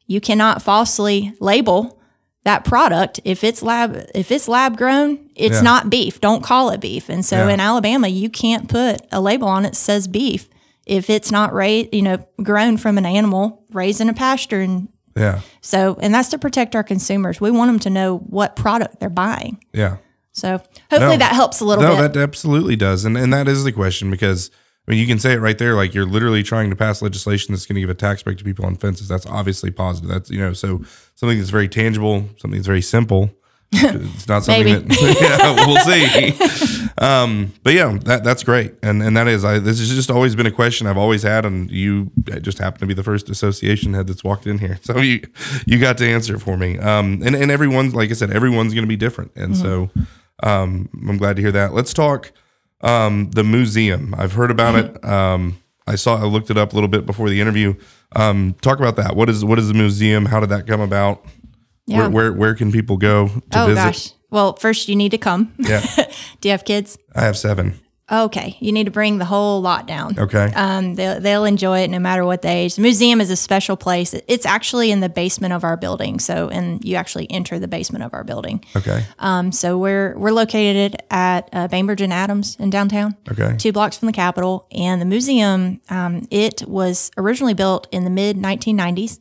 [0.07, 1.99] you cannot falsely label
[2.45, 5.61] that product if it's lab if it's lab grown it's Yeah.
[5.63, 7.55] not beef don't call it beef and so Yeah.
[7.55, 10.49] in alabama you can't put a label on it that says beef
[10.87, 14.89] if it's not raised you know grown from an animal raised in a pasture and
[15.21, 15.41] Yeah.
[15.61, 19.11] so and that's to protect our consumers we want them to know what product they're
[19.11, 19.97] buying Yeah.
[20.33, 20.53] so
[20.91, 21.25] hopefully No.
[21.27, 23.05] that helps a little No, bit that absolutely does.
[23.05, 24.51] And and that is the question because
[24.89, 27.53] I mean you can say it right there, like you're literally trying to pass legislation
[27.55, 29.07] that's gonna give a tax break to people on fences.
[29.09, 30.09] That's obviously positive.
[30.11, 30.83] That's you know, so
[31.15, 33.31] something that's very tangible, something that's very simple.
[33.73, 34.89] It's not something that
[35.21, 36.93] yeah, we'll see.
[36.99, 38.75] Um, but yeah, that that's great.
[38.83, 41.47] And and that is I this has just always been a question I've always had
[41.47, 44.79] and you just happen to be the first association head that's walked in here.
[44.91, 45.23] So you
[45.67, 46.79] you got to answer it for me.
[46.79, 49.31] Um and, and everyone's like I said, everyone's gonna be different.
[49.37, 49.91] And so
[50.43, 51.75] um, I'm glad to hear that.
[51.75, 52.33] Let's talk
[52.81, 54.15] um, the museum.
[54.17, 55.05] I've heard about it.
[55.05, 56.17] Um, I saw.
[56.17, 57.75] I looked it up a little bit before the interview.
[58.17, 59.17] Um, talk about that.
[59.17, 60.27] What is what is the museum?
[60.27, 61.25] How did that come about?
[61.91, 61.99] Yeah.
[61.99, 63.51] Where, where where can people go to visit?
[63.57, 63.75] oh visit?
[63.85, 65.81] gosh well first you need to come Yeah,
[66.41, 67.75] do you have kids I have seven.
[68.11, 70.53] okay you need to bring the whole lot down Okay.
[70.55, 72.75] Um, they'll, they'll enjoy it no matter what the age.
[72.77, 74.15] The museum is a special place.
[74.29, 76.19] It's actually in the basement of our building.
[76.21, 78.65] So, and you actually enter the basement of our building.
[78.77, 79.05] okay.
[79.19, 83.55] Um, so we're we're located at uh, Bainbridge and Adams in downtown, Okay.
[83.59, 84.67] two blocks from the Capitol.
[84.73, 89.19] And the museum, um, it was originally built in the mid 1990s,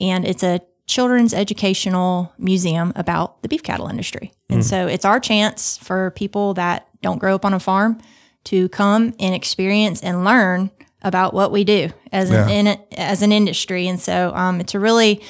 [0.00, 4.32] and it's a children's educational museum about the beef cattle industry.
[4.48, 7.98] And so it's our chance for people that don't grow up on a farm
[8.44, 10.70] to come and experience and learn
[11.02, 12.48] about what we do as Yeah.
[12.48, 13.86] an in, as an industry.
[13.88, 15.22] And so um, it's a really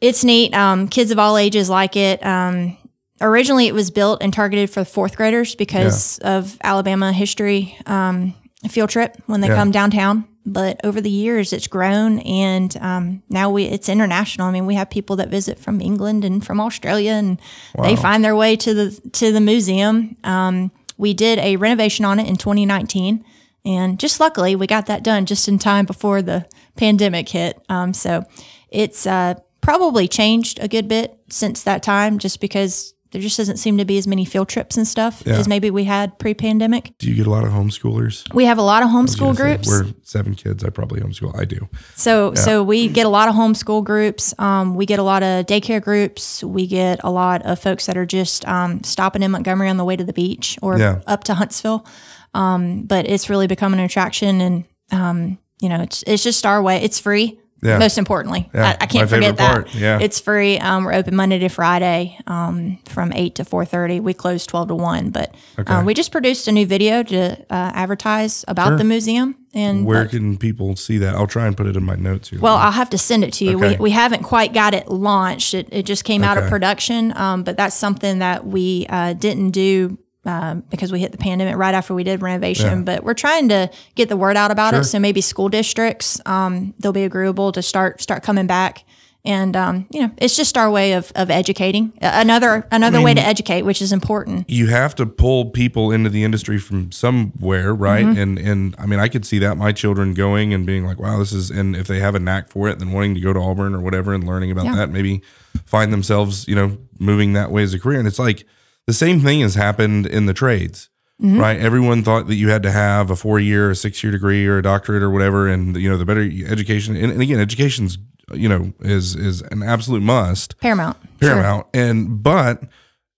[0.00, 0.54] it's neat.
[0.54, 2.24] Um, kids of all ages like it.
[2.24, 2.76] Um,
[3.20, 8.34] originally, it was built and targeted for fourth graders because of Alabama history um,
[8.68, 9.54] field trip when they Yeah.
[9.54, 10.24] come downtown.
[10.44, 14.48] But over the years, it's grown, and um, now we it's international.
[14.48, 17.40] I mean, we have people that visit from England and from Australia, and
[17.80, 20.16] they find their way to the to the museum.
[20.24, 23.24] Um, we did a renovation on it in 2019,
[23.64, 27.60] and just luckily, we got that done just in time before the pandemic hit.
[27.68, 28.24] Um, so
[28.68, 33.58] it's uh, probably changed a good bit since that time, just because there just doesn't
[33.58, 35.34] seem to be as many field trips and stuff Yeah.
[35.38, 36.92] as maybe we had pre-pandemic.
[36.98, 38.32] Do you get a lot of homeschoolers?
[38.34, 39.68] We have a lot of homeschool Gonna say, groups.
[39.68, 40.64] We're seven kids.
[40.64, 41.38] I probably homeschool.
[41.38, 41.68] I do.
[41.94, 44.34] So so we get a lot of homeschool groups.
[44.38, 46.42] Um, we get a lot of daycare groups.
[46.42, 49.84] We get a lot of folks that are just um, stopping in Montgomery on the
[49.84, 51.00] way to the beach or Yeah.
[51.06, 51.86] up to Huntsville.
[52.34, 56.62] Um, but it's really become an attraction, and um, you know, it's it's just our
[56.62, 56.78] way.
[56.82, 57.38] It's free.
[57.62, 57.78] Yeah.
[57.78, 59.52] Most importantly, Yeah, I, I can't forget that.
[59.52, 60.00] part, yeah.
[60.00, 60.58] It's free.
[60.58, 64.00] Um, we're open Monday to Friday um, from eight to four thirty.
[64.00, 65.10] We close twelve to one.
[65.10, 65.72] But Okay.
[65.72, 70.06] uh, we just produced a new video to uh, advertise about the museum and Where
[70.06, 71.14] can people see that?
[71.14, 72.40] I'll try and put it in my notes here.
[72.40, 73.56] well, I'll have to send it to you.
[73.56, 73.76] Okay.
[73.76, 75.54] We, we haven't quite got it launched.
[75.54, 79.50] It, it just came out of production, um, but that's something that we uh, didn't
[79.50, 82.78] do um, because we hit the pandemic right after we did renovation.
[82.78, 82.84] Yeah.
[82.84, 84.80] But we're trying to get the word out about Sure.
[84.82, 84.84] it.
[84.84, 88.84] So maybe school districts um, they'll be agreeable to start start coming back
[89.24, 91.92] And um, you know, it's just our way of, of educating.
[92.00, 94.50] Another another way to educate, which is important.
[94.50, 98.04] you have to pull people into the industry from somewhere, right?
[98.04, 98.18] Mm-hmm.
[98.22, 101.18] And and I mean, I could see that my children going and being like, "Wow,
[101.20, 103.38] this is," and if they have a knack for it, then wanting to go to
[103.40, 104.74] Auburn or whatever and learning about Yeah.
[104.76, 105.22] that, maybe
[105.66, 107.98] find themselves, you know, moving that way as a career.
[108.00, 108.44] And it's like
[108.86, 110.88] the same thing has happened in the trades.
[111.20, 111.38] Mm-hmm.
[111.38, 111.60] Right.
[111.60, 114.58] Everyone thought that you had to have a four year, a six year degree or
[114.58, 115.46] a doctorate or whatever.
[115.48, 116.96] And, you know, the better education.
[116.96, 117.96] And, and again, education's,
[118.32, 120.96] you know, is, is an absolute must Paramount.
[121.20, 121.30] Sure.
[121.30, 121.66] paramount.
[121.74, 122.64] And but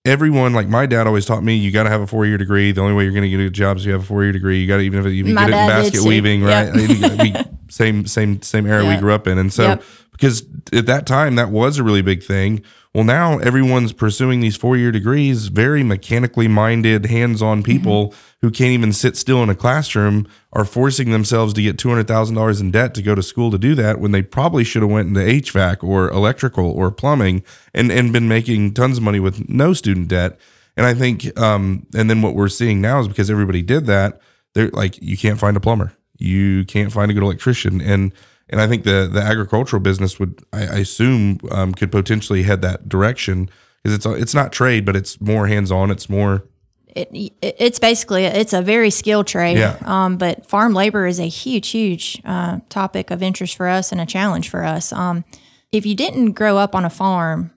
[0.04, 2.72] everyone, like my dad, always taught me, you got to have a four year degree.
[2.72, 4.32] The only way you're going to get a job is you have a four year
[4.32, 4.60] degree.
[4.60, 6.74] You got to even if you My get it in basket weaving, Yep.
[6.74, 7.00] right?
[7.00, 9.82] Gotta same same same era we grew up in, and so Yep.
[10.12, 10.42] because
[10.74, 12.62] at that time that was a really big thing.
[12.94, 15.48] Well, now everyone's pursuing these four year degrees.
[15.48, 17.72] Very mechanically minded, hands on Mm-hmm.
[17.72, 21.88] people who can't even sit still in a classroom are forcing themselves to get two
[21.88, 24.62] hundred thousand dollars in debt to go to school to do that when they probably
[24.64, 27.42] should have went into HVAC or electrical or plumbing
[27.74, 30.38] and and been making tons of money with no student debt.
[30.76, 34.20] And I think, um, and then what we're seeing now is because everybody did that,
[34.54, 38.12] they're like, you can't find a plumber, you can't find a good electrician, and
[38.50, 42.62] and I think the the agricultural business would, I, I assume, um, could potentially head
[42.62, 43.48] that direction
[43.82, 45.90] because it's it's not trade, but it's more hands on.
[45.90, 46.44] It's more
[46.88, 49.58] it, it- it's basically it's a very skilled trade.
[49.58, 49.76] Yeah.
[49.84, 54.00] Um, but farm labor is a huge, huge uh, topic of interest for us and
[54.00, 54.92] a challenge for us.
[54.92, 55.24] Um,
[55.72, 57.50] if you didn't grow up on a farm,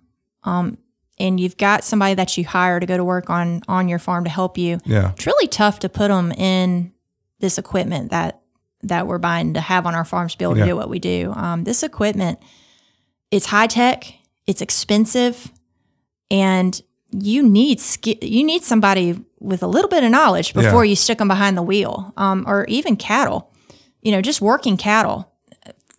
[0.43, 0.77] um,
[1.19, 4.23] and you've got somebody that you hire to go to work on on your farm
[4.23, 6.91] to help you, yeah it's really tough to put them in
[7.39, 8.41] this equipment that
[8.83, 10.65] that we're buying to have on our farms to be able to Yeah.
[10.67, 11.33] do what we do.
[11.35, 12.39] Um, this equipment,
[13.31, 14.13] it's high tech,
[14.45, 15.51] it's expensive,
[16.29, 16.79] and
[17.11, 20.89] you need ski- you need somebody with a little bit of knowledge before Yeah.
[20.89, 23.51] you stick them behind the wheel, um, or even cattle.
[24.01, 25.31] You know, just working cattle.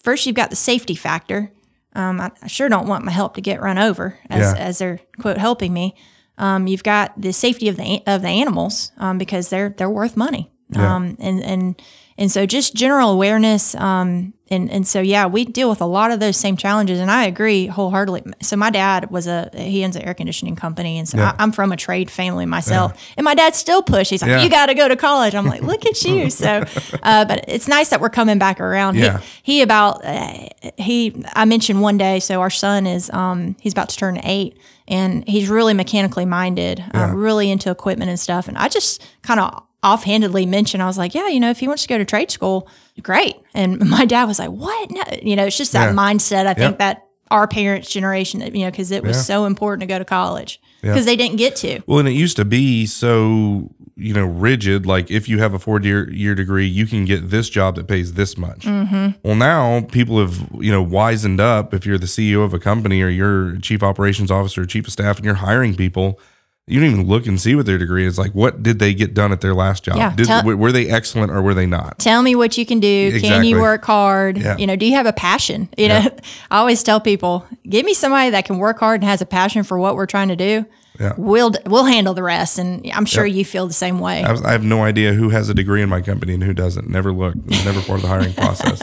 [0.03, 1.53] First, you've got the safety factor.
[1.95, 4.59] Um, I, I sure don't want my help to get run over as, Yeah.
[4.59, 5.95] as they're quote helping me.
[6.37, 10.17] Um, you've got the safety of the of the animals um, because they're they're worth
[10.17, 10.51] money.
[10.77, 11.83] Um, and and
[12.19, 13.75] and so just general awareness.
[13.77, 17.01] Um, and and so yeah, we deal with a lot of those same challenges.
[17.01, 18.23] And I agree wholeheartedly.
[18.43, 21.35] So my dad was a he owns an air conditioning company, and so Yeah.
[21.39, 22.99] I, I'm from a trade family myself.
[23.19, 24.11] And my dad still pushed.
[24.11, 24.43] He's like, Yeah.
[24.43, 25.35] you got to go to college.
[25.35, 26.31] I'm like, look at you.
[26.31, 26.65] So,
[27.03, 28.95] uh, but it's nice that we're coming back around.
[28.95, 29.21] He- Yeah.
[29.43, 32.19] He, about uh, he I mentioned one day.
[32.21, 34.57] So our son is um he's about to turn eight,
[34.89, 38.49] and he's really mechanically minded, um, really into equipment and stuff.
[38.49, 41.69] And I just kind of offhandedly mentioned, I was like, yeah, you know, if he
[41.69, 42.69] wants to go to trade school,
[43.03, 43.37] great.
[43.55, 44.91] And my dad was like, what?
[44.91, 45.03] No.
[45.23, 45.95] You know, it's just that Yeah.
[45.95, 46.47] mindset.
[46.47, 49.23] I think that our parents' generation, you know, because it was Yeah.
[49.23, 51.81] so important to go to college because they didn't get to.
[51.87, 54.87] Well, and it used to be so you know rigid.
[54.87, 57.87] Like if you have a four year year degree, you can get this job that
[57.89, 58.61] pays this much.
[58.61, 59.19] Mm-hmm.
[59.25, 61.75] Well, now people have you know wizened up.
[61.75, 65.17] If you're the CEO of a company or you're chief operations officer, chief of staff,
[65.17, 66.19] and you're hiring people.
[66.69, 68.19] You don't even look and see what their degree is.
[68.19, 69.97] Like, what did they get done at their last job?
[69.97, 71.99] Yeah, Did, tell- were they excellent or were they not?
[71.99, 73.21] tell me what you can do.
[73.21, 74.39] Can you work hard?
[74.39, 74.57] Yeah.
[74.57, 75.69] You know, do you have a passion?
[75.77, 76.09] You know,
[76.51, 79.63] I always tell people, give me somebody that can work hard and has a passion
[79.63, 80.67] for what we're trying to do.
[81.01, 81.13] Yeah.
[81.17, 84.25] We'll we'll handle the rest, and I'm sure you feel the same way.
[84.25, 86.53] I, was- I have no idea who has a degree in my company and who
[86.53, 86.89] doesn't.
[86.89, 87.39] Never looked.
[87.47, 88.83] Was never part of the hiring process.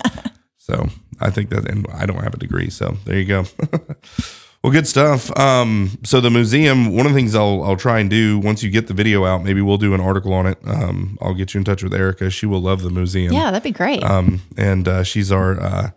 [0.57, 0.87] So
[1.19, 2.69] I think that, and I don't have a degree.
[2.69, 3.43] So there you go.
[4.65, 5.29] well, good stuff.
[5.37, 8.71] Um, so the museum, one of the things I'll I'll try and do once you
[8.71, 10.57] get the video out, maybe we'll do an article on it.
[10.65, 12.31] Um, I'll get you in touch with Erica.
[12.31, 13.31] She will love the museum.
[13.31, 14.03] yeah, that'd be great.
[14.03, 15.89] Um, and uh, she's our uh,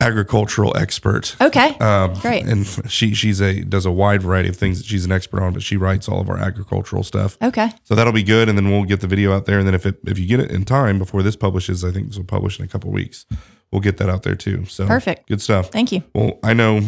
[0.00, 1.34] agricultural expert.
[1.40, 2.44] okay, Um, Great.
[2.44, 5.54] And she she's a does a wide variety of things that she's an expert on,
[5.54, 7.38] but she writes all of our agricultural stuff.
[7.40, 9.58] okay, So that'll be good, and then we'll get the video out there.
[9.58, 12.08] And then if it if you get it in time before this publishes, I think
[12.08, 13.24] this will publish in a couple weeks.
[13.72, 14.66] We'll get that out there too.
[14.66, 15.26] So Perfect.
[15.28, 15.70] good stuff.
[15.70, 16.02] thank you.
[16.14, 16.80] Well, I know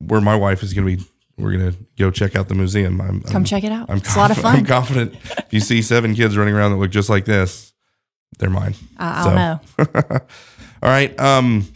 [0.00, 1.04] where my wife is going to be.
[1.38, 3.00] We're going to go check out the museum.
[3.00, 3.88] I'm, Come I'm, check it out.
[3.88, 4.56] I'm it's a lot of fun.
[4.56, 5.14] I'm confident.
[5.14, 7.72] If you see seven kids running around that look just like this,
[8.38, 8.74] they're mine.
[8.98, 10.20] I, I So- don't know.
[10.82, 11.18] All right.
[11.18, 11.66] Um,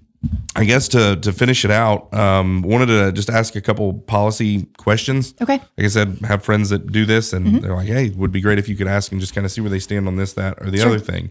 [0.57, 4.67] I guess to to finish it out, um, wanted to just ask a couple policy
[4.79, 5.35] questions.
[5.41, 5.55] Okay.
[5.77, 7.59] Like I said, have friends that do this, and Mm-hmm.
[7.61, 9.61] they're like, "Hey, would be great if you could ask and just kind of see
[9.61, 11.31] where they stand on this, that, or the other thing."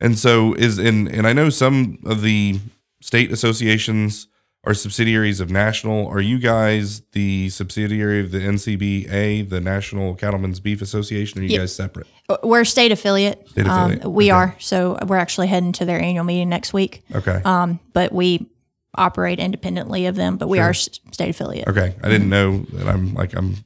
[0.00, 2.58] And so is in, and I know some of the
[3.00, 4.26] state associations
[4.64, 6.06] are subsidiaries of national.
[6.06, 11.40] Are you guys the subsidiary of the NCBA, the National Cattlemen's Beef Association?
[11.40, 11.58] Or are you Yeah.
[11.60, 12.06] guys separate?
[12.44, 13.48] We're a state affiliate.
[13.50, 14.04] State affiliate.
[14.04, 14.30] Um, we Okay.
[14.30, 14.56] are.
[14.60, 17.02] So we're actually heading to their annual meeting next week.
[17.12, 17.40] Okay.
[17.44, 18.46] Um, but we
[18.94, 21.66] operate independently of them, but we are state affiliate.
[21.66, 21.94] Okay.
[22.02, 23.56] I didn't know that I'm like I'm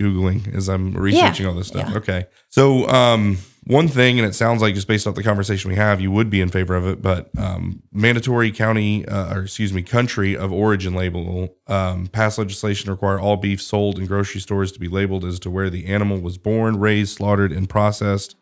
[0.00, 1.96] Googling as I'm researching all this stuff.
[1.96, 2.26] Okay.
[2.48, 6.00] So um one thing, and it sounds like just based off the conversation we have,
[6.00, 9.82] you would be in favor of it, but um, mandatory county, uh, or excuse me,
[9.82, 14.70] country of origin label um, passed legislation to require all beef sold in grocery stores
[14.70, 18.36] to be labeled as to where the animal was born, raised, slaughtered, and processed.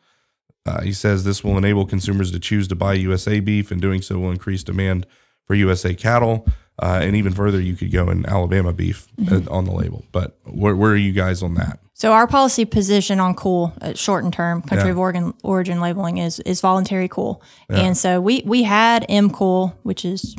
[0.66, 4.02] Uh, he says this will enable consumers to choose to buy USA beef, and doing
[4.02, 5.06] so will increase demand
[5.46, 6.46] for USA cattle.
[6.78, 9.50] Uh, and even further, you could go in Alabama beef mm-hmm.
[9.50, 10.04] on the label.
[10.12, 11.78] But where, where, are you guys on that?
[11.96, 14.92] So our policy position on COOL, uh, shortened term country yeah.
[14.92, 17.78] of origin, origin labeling is is voluntary COOL, yeah.
[17.78, 20.34] and so we we had MCOOL, which is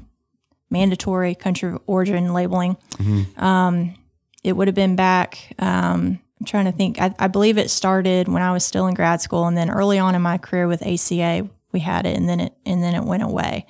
[0.70, 2.76] mandatory country of origin labeling.
[2.98, 3.41] Mm-hmm.
[3.41, 3.96] Um,
[4.44, 5.56] it would have been back.
[5.58, 7.00] Um, I'm trying to think.
[7.00, 9.98] I, I believe it started when I was still in grad school, and then early
[9.98, 13.06] on in my career with ACA, we had it, and then it and then it
[13.06, 13.65] went away.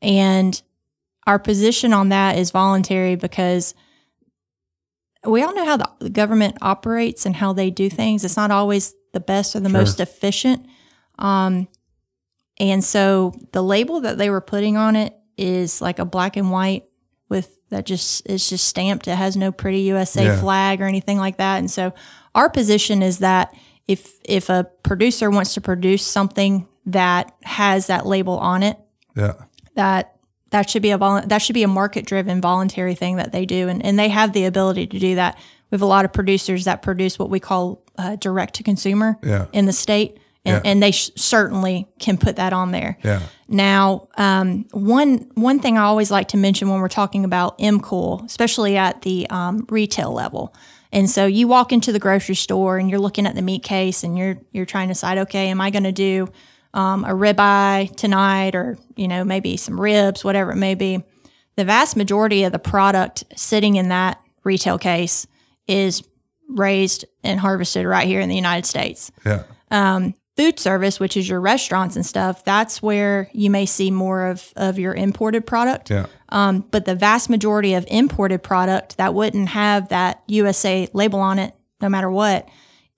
[0.00, 0.62] And
[1.26, 3.74] our position on that is voluntary because
[5.26, 8.24] we all know how the government operates and how they do things.
[8.24, 9.78] It's not always the best or the sure.
[9.78, 10.66] most efficient.
[11.18, 11.68] Um,
[12.58, 16.50] and so the label that they were putting on it is like a black and
[16.50, 16.84] white
[17.28, 19.08] with that just is just stamped.
[19.08, 20.40] It has no pretty USA yeah.
[20.40, 21.58] flag or anything like that.
[21.58, 21.92] And so
[22.34, 23.54] our position is that
[23.88, 28.78] if if a producer wants to produce something that has that label on it,
[29.16, 29.34] yeah.
[29.74, 30.13] that
[30.50, 33.46] that should be a vol- that should be a market driven voluntary thing that they
[33.46, 35.36] do and, and they have the ability to do that
[35.70, 39.18] we have a lot of producers that produce what we call uh, direct to consumer
[39.22, 39.46] yeah.
[39.52, 40.70] in the state and, yeah.
[40.70, 43.20] and they sh- certainly can put that on there yeah.
[43.48, 48.24] now um, one one thing i always like to mention when we're talking about MCOOL
[48.24, 50.54] especially at the um, retail level
[50.92, 54.04] and so you walk into the grocery store and you're looking at the meat case
[54.04, 56.28] and you're you're trying to decide okay am i going to do
[56.74, 61.02] um, a ribeye tonight or, you know, maybe some ribs, whatever it may be.
[61.56, 65.26] The vast majority of the product sitting in that retail case
[65.68, 66.02] is
[66.48, 69.12] raised and harvested right here in the United States.
[69.24, 69.44] Yeah.
[69.70, 74.26] Um, food service, which is your restaurants and stuff, that's where you may see more
[74.26, 75.90] of, of your imported product.
[75.90, 76.06] Yeah.
[76.30, 81.38] Um, but the vast majority of imported product that wouldn't have that USA label on
[81.38, 82.48] it, no matter what,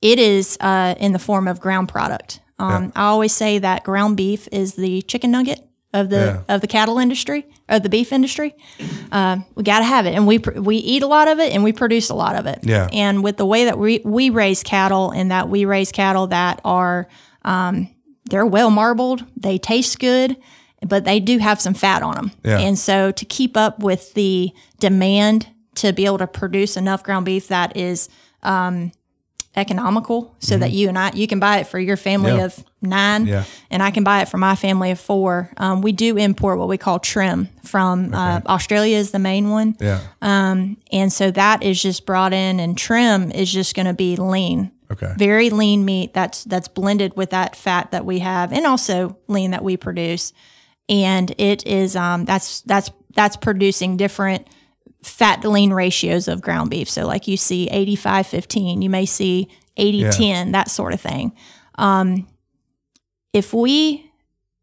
[0.01, 2.41] it is uh, in the form of ground product.
[2.59, 2.91] Um, yeah.
[2.97, 5.61] I always say that ground beef is the chicken nugget
[5.93, 6.55] of the yeah.
[6.55, 8.55] of the cattle industry of the beef industry.
[9.11, 11.65] Uh, we got to have it, and we we eat a lot of it, and
[11.65, 12.61] we produce a lot of it.
[12.63, 12.89] Yeah.
[12.93, 16.61] And with the way that we we raise cattle, and that we raise cattle that
[16.65, 17.09] are
[17.43, 17.89] um,
[18.27, 20.37] they're well marbled, they taste good,
[20.87, 22.33] but they do have some fat on them.
[22.45, 22.59] Yeah.
[22.59, 27.27] And so to keep up with the demand to be able to produce enough ground
[27.27, 28.09] beef that is
[28.43, 28.93] um,
[29.57, 30.61] economical so mm-hmm.
[30.61, 32.45] that you and I you can buy it for your family yeah.
[32.45, 33.45] of nine yeah.
[33.71, 35.51] and I can buy it for my family of four.
[35.57, 38.47] Um, we do import what we call trim from uh, okay.
[38.47, 39.77] uh, Australia is the main one.
[39.81, 40.01] Yeah.
[40.21, 44.17] Um, and so that is just brought in and trim is just going to be
[44.17, 44.73] lean.
[44.91, 45.13] Okay.
[45.17, 49.51] Very lean meat that's that's blended with that fat that we have and also lean
[49.53, 50.33] that we produce.
[50.89, 54.47] And it is um, that's that's that's producing different
[55.09, 56.89] fat to lean ratios of ground beef.
[56.89, 60.11] So, like you see 85 15, you may see 80 yeah.
[60.11, 61.33] 10, that sort of thing.
[61.77, 62.27] Um,
[63.33, 64.11] if we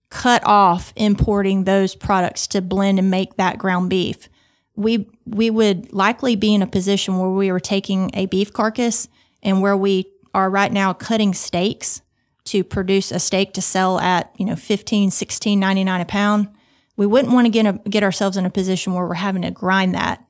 [0.09, 4.29] cut off importing those products to blend and make that ground beef,
[4.75, 9.07] we we would likely be in a position where we were taking a beef carcass
[9.41, 12.01] and where we are right now cutting steaks
[12.45, 16.47] to produce a steak to sell at you know 15 16 99 a pound
[16.95, 19.51] we wouldn't want to get a, get ourselves in a position where we're having to
[19.51, 20.23] grind that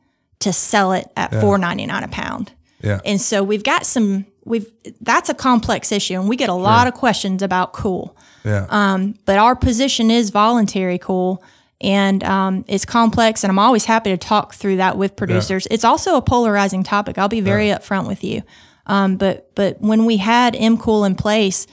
[0.44, 1.42] to sell it at yeah.
[1.42, 2.52] four ninety nine a pound.
[2.82, 3.00] Yeah.
[3.06, 4.70] And so we've got some we've
[5.02, 8.16] that's a complex issue and we get a lot of questions about COOL.
[8.44, 8.68] Yeah.
[8.70, 11.44] Um, but our position is voluntary COOL
[11.80, 15.66] and um, it's complex and I'm always happy to talk through that with producers.
[15.70, 15.76] Yeah.
[15.76, 17.18] It's also a polarizing topic.
[17.18, 17.78] I'll be very yeah.
[17.78, 18.44] upfront with you.
[18.86, 21.68] Um, but but when we had MCOOL in place,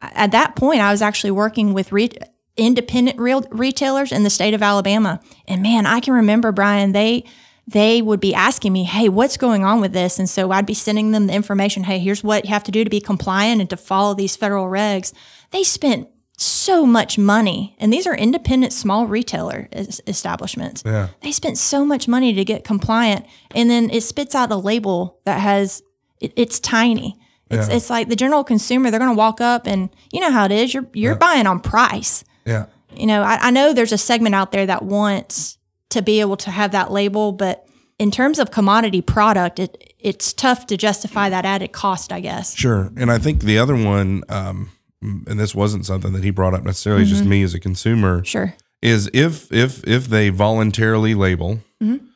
[0.00, 2.10] at that point I was actually working with re-
[2.56, 5.20] independent real retailers in the state of Alabama.
[5.46, 7.24] And man, I can remember Brian, they
[7.72, 10.18] they would be asking me, Hey, what's going on with this?
[10.18, 11.84] And so I'd be sending them the information.
[11.84, 14.66] Hey, here's what you have to do to be compliant and to follow these federal
[14.66, 15.12] regs.
[15.50, 19.68] They spent so much money, and these are independent small retailer
[20.06, 20.82] establishments.
[20.86, 21.08] Yeah.
[21.20, 25.20] They spent so much money to get compliant, and then it spits out a label
[25.24, 25.82] that has
[26.18, 27.18] it, it's tiny.
[27.50, 27.76] It's yeah.
[27.76, 28.90] it's like the general consumer.
[28.90, 30.72] They're going to walk up, and you know how it is.
[30.72, 31.18] You're you're yeah.
[31.18, 32.24] buying on price.
[32.46, 32.66] Yeah.
[32.96, 35.58] You know, I, I know there's a segment out there that wants
[35.90, 37.32] to be able to have that label.
[37.32, 42.20] But in terms of commodity product, it it's tough to justify that added cost, I
[42.20, 42.56] guess.
[42.56, 42.90] Sure.
[42.96, 44.70] And I think the other one, um,
[45.02, 47.10] and this wasn't something that he brought up necessarily, mm-hmm.
[47.10, 48.24] just me as a consumer.
[48.24, 48.54] Sure.
[48.82, 52.06] Is if if if they voluntarily label, mm-hmm.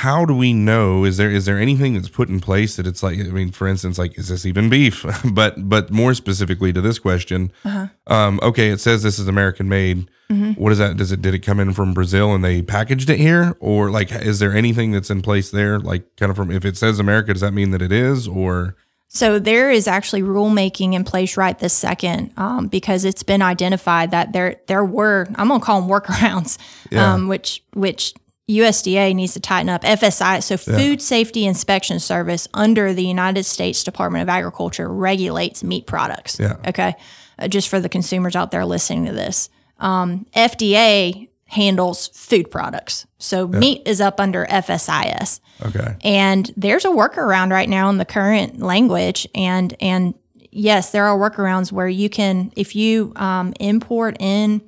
[0.00, 3.02] How do we know is there is there anything that's put in place that it's
[3.02, 6.80] like i mean for instance like is this even beef but but more specifically to
[6.80, 7.86] this question uh-huh.
[8.06, 10.52] um, okay it says this is american made mm-hmm.
[10.52, 13.18] what is that does it did it come in from brazil and they packaged it
[13.18, 16.64] here or like is there anything that's in place there like kind of from if
[16.64, 18.76] it says america does that mean that it is or
[19.12, 24.12] so there is actually rulemaking in place right this second um, because it's been identified
[24.12, 26.58] that there there were I'm gonna call them workarounds,
[26.92, 27.14] yeah.
[27.14, 28.14] um, which which
[28.58, 29.82] USDA needs to tighten up.
[29.82, 30.78] FSI, so yeah.
[30.78, 36.38] Food Safety Inspection Service under the United States Department of Agriculture regulates meat products.
[36.38, 36.56] Yeah.
[36.66, 36.94] Okay.
[37.38, 39.48] Uh, just for the consumers out there listening to this.
[39.78, 43.06] Um, FDA handles food products.
[43.18, 43.58] So yeah.
[43.58, 45.40] meat is up under FSIS.
[45.66, 45.96] Okay.
[46.02, 50.14] And there's a workaround right now in the current language and and
[50.52, 54.62] yes, there are workarounds where you can if you um, import in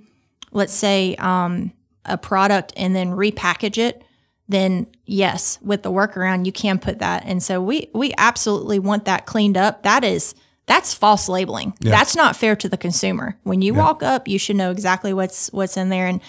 [0.53, 1.73] let's say um,
[2.05, 4.03] a product and then repackage it,
[4.49, 7.23] then yes, with the workaround, you can put that.
[7.25, 9.83] And so we we absolutely want that cleaned up.
[9.83, 10.35] That is
[10.67, 11.75] that's false labeling.
[11.81, 11.91] Yeah.
[11.91, 13.37] That's not fair to the consumer.
[13.43, 13.81] When you yeah.
[13.81, 16.07] walk up, you should know exactly what's what's in there.
[16.07, 16.21] And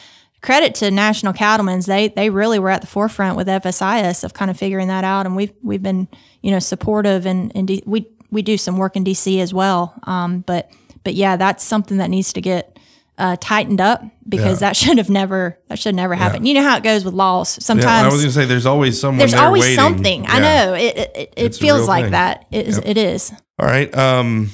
[0.41, 4.49] credit to National Cattlemen's, they they really were at the forefront with FSIS of kind
[4.49, 5.25] of figuring that out.
[5.25, 6.07] And we've we've been
[6.41, 9.93] you know supportive and and D- we we do some work in DC as well.
[10.03, 10.71] Um, but
[11.03, 12.72] but yeah, that's something that needs to get
[13.17, 14.69] uh, tightened up because yeah.
[14.69, 16.45] that should have never that should never happen.
[16.45, 16.49] Yeah.
[16.49, 17.63] You know how it goes with laws.
[17.63, 19.19] Sometimes yeah, I was going to say there's always someone.
[19.19, 19.75] There's there always waiting.
[19.75, 20.25] something.
[20.27, 20.97] I know it.
[21.15, 22.11] It, it feels like thing.
[22.11, 22.45] that.
[22.51, 22.87] It is, yep.
[22.87, 23.31] it is.
[23.59, 23.93] All right.
[23.95, 24.51] Um,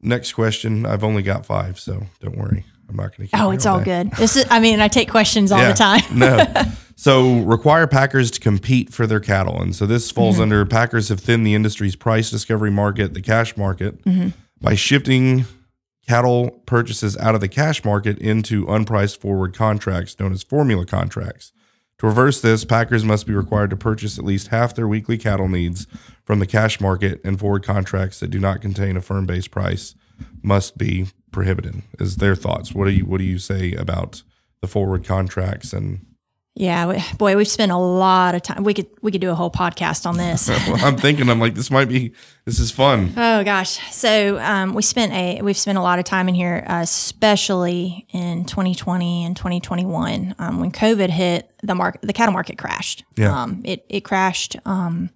[0.00, 0.86] next question.
[0.86, 2.64] I've only got five, so don't worry.
[2.88, 3.40] I'm not going to.
[3.40, 4.10] Oh, it's all, all good.
[4.12, 4.46] This is.
[4.50, 6.02] I mean, I take questions all the time.
[6.16, 6.44] no.
[7.00, 10.42] So require packers to compete for their cattle, and so this falls mm-hmm.
[10.42, 14.30] under packers have thinned the industry's price discovery market, the cash market, mm-hmm.
[14.60, 15.44] by shifting
[16.08, 21.52] cattle purchases out of the cash market into unpriced forward contracts known as formula contracts.
[21.98, 25.48] To reverse this, packers must be required to purchase at least half their weekly cattle
[25.48, 25.86] needs
[26.24, 29.94] from the cash market, and forward contracts that do not contain a firm base price
[30.42, 31.82] must be prohibited.
[31.98, 32.72] Is their thoughts?
[32.72, 34.22] What do you what do you say about
[34.62, 36.06] the forward contracts and
[36.58, 38.64] yeah, we, boy, we've spent a lot of time.
[38.64, 40.48] We could we could do a whole podcast on this.
[40.82, 42.12] I'm thinking, I'm like, this might be,
[42.46, 43.12] this is fun.
[43.16, 46.64] Oh gosh, so um, we spent a we've spent a lot of time in here,
[46.66, 51.48] uh, especially in 2020 and 2021 um, when COVID hit.
[51.62, 53.04] The market, the cattle market crashed.
[53.16, 54.56] Yeah, um, it it crashed.
[54.64, 55.10] Um,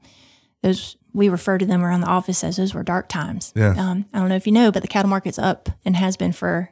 [0.63, 3.53] those we refer to them around the office as those were dark times.
[3.57, 3.75] Yeah.
[3.77, 6.33] Um, I don't know if you know, but the cattle market's up and has been
[6.33, 6.71] for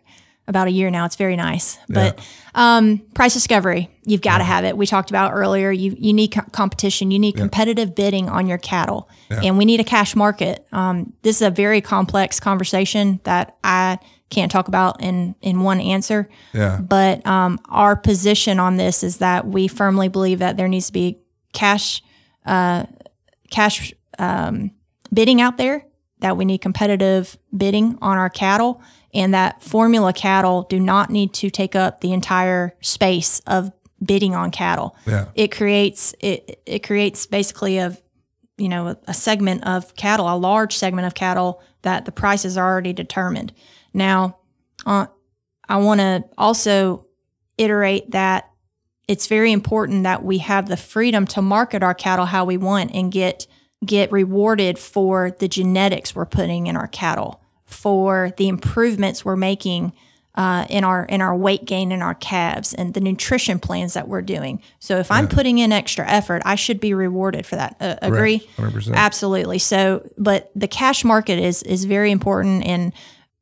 [0.51, 1.07] about a year now.
[1.07, 1.78] It's very nice.
[1.88, 2.76] But yeah.
[2.76, 4.48] um, price discovery, you've got to yeah.
[4.48, 4.76] have it.
[4.76, 5.70] We talked about earlier.
[5.70, 7.11] You you need co- competition.
[7.11, 7.40] You need yeah.
[7.40, 10.66] competitive bidding on your cattle, and we need a cash market.
[10.72, 13.98] Um, this is a very complex conversation that I
[14.28, 16.28] can't talk about in in one answer.
[16.53, 16.80] Yeah.
[16.80, 20.92] But um, our position on this is that we firmly believe that there needs to
[20.92, 21.18] be
[21.53, 22.03] cash
[22.44, 22.84] uh,
[23.51, 24.72] cash um,
[25.12, 25.86] bidding out there.
[26.18, 28.82] That we need competitive bidding on our cattle
[29.12, 34.34] and that formula cattle do not need to take up the entire space of bidding
[34.34, 34.96] on cattle.
[35.06, 35.26] Yeah.
[35.34, 37.96] It creates it it creates basically a
[38.56, 42.44] you know a, a segment of cattle, a large segment of cattle that the price
[42.44, 43.52] is already determined.
[43.92, 44.38] Now,
[44.86, 45.06] uh,
[45.68, 47.06] I want to also
[47.58, 48.50] iterate that
[49.08, 52.92] it's very important that we have the freedom to market our cattle how we want
[52.94, 53.46] and get
[53.84, 57.39] get rewarded for the genetics we're putting in our cattle
[57.71, 59.93] for the improvements we're making
[60.35, 64.09] uh, in our in our weight gain in our calves and the nutrition plans that
[64.09, 64.62] we're doing.
[64.79, 65.16] So if yeah.
[65.16, 67.77] I'm putting in extra effort, I should be rewarded for that.
[67.81, 68.47] Uh, agree?
[68.57, 68.95] 100%.
[68.95, 69.59] Absolutely.
[69.59, 72.93] So, but the cash market is is very important, and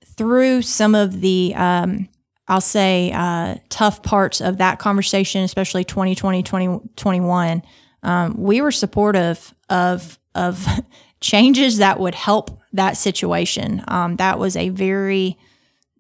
[0.05, 2.09] through some of the um,
[2.49, 7.63] I'll say uh, tough parts of that conversation, especially 2020, 2021,
[8.03, 10.67] um, we were supportive of of
[11.21, 13.83] changes that would help that situation.
[13.89, 15.39] Um, that was a very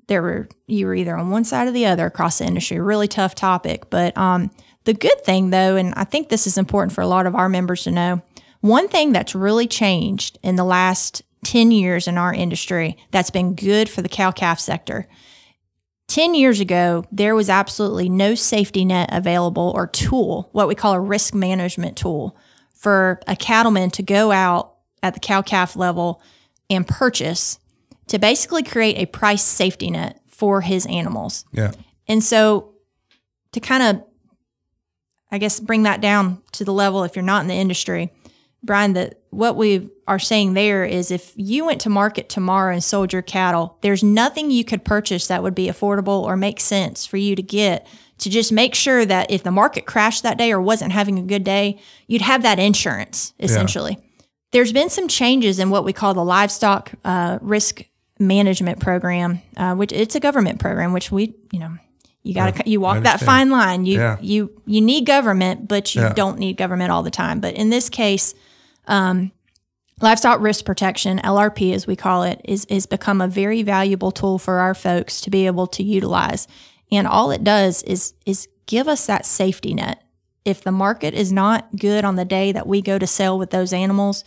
[0.08, 2.80] there were you were either on one side or the other across the industry.
[2.80, 4.50] Really tough topic, but um,
[4.84, 7.48] the good thing though, and I think this is important for a lot of our
[7.48, 8.22] members to know,
[8.60, 13.54] one thing that's really changed in the last 10 years in our industry that's been
[13.54, 15.06] good for the cow calf sector.
[16.08, 20.94] 10 years ago, there was absolutely no safety net available or tool, what we call
[20.94, 22.34] a risk management tool,
[22.72, 26.22] for a cattleman to go out at the cow calf level
[26.70, 27.58] and purchase
[28.08, 31.44] to basically create a price safety net for his animals.
[31.52, 31.72] Yeah.
[32.06, 32.74] And so
[33.52, 34.04] to kind of
[35.30, 38.10] I guess bring that down to the level if you're not in the industry,
[38.62, 42.82] Brian, that what we are saying there is if you went to market tomorrow and
[42.82, 47.06] sold your cattle, there's nothing you could purchase that would be affordable or make sense
[47.06, 47.86] for you to get
[48.18, 51.22] to just make sure that if the market crashed that day or wasn't having a
[51.22, 51.78] good day,
[52.08, 53.92] you'd have that insurance essentially.
[53.92, 54.07] Yeah.
[54.50, 57.82] There's been some changes in what we call the livestock uh, risk
[58.18, 61.76] management program, uh, which it's a government program, which we, you know,
[62.22, 63.86] you got to you walk that fine line.
[63.86, 64.18] You yeah.
[64.20, 66.12] you you need government, but you yeah.
[66.12, 67.40] don't need government all the time.
[67.40, 68.34] But in this case,
[68.86, 69.32] um,
[70.00, 74.38] livestock risk protection (LRP) as we call it is is become a very valuable tool
[74.38, 76.48] for our folks to be able to utilize.
[76.90, 80.02] And all it does is is give us that safety net.
[80.48, 83.50] If the market is not good on the day that we go to sell with
[83.50, 84.24] those animals,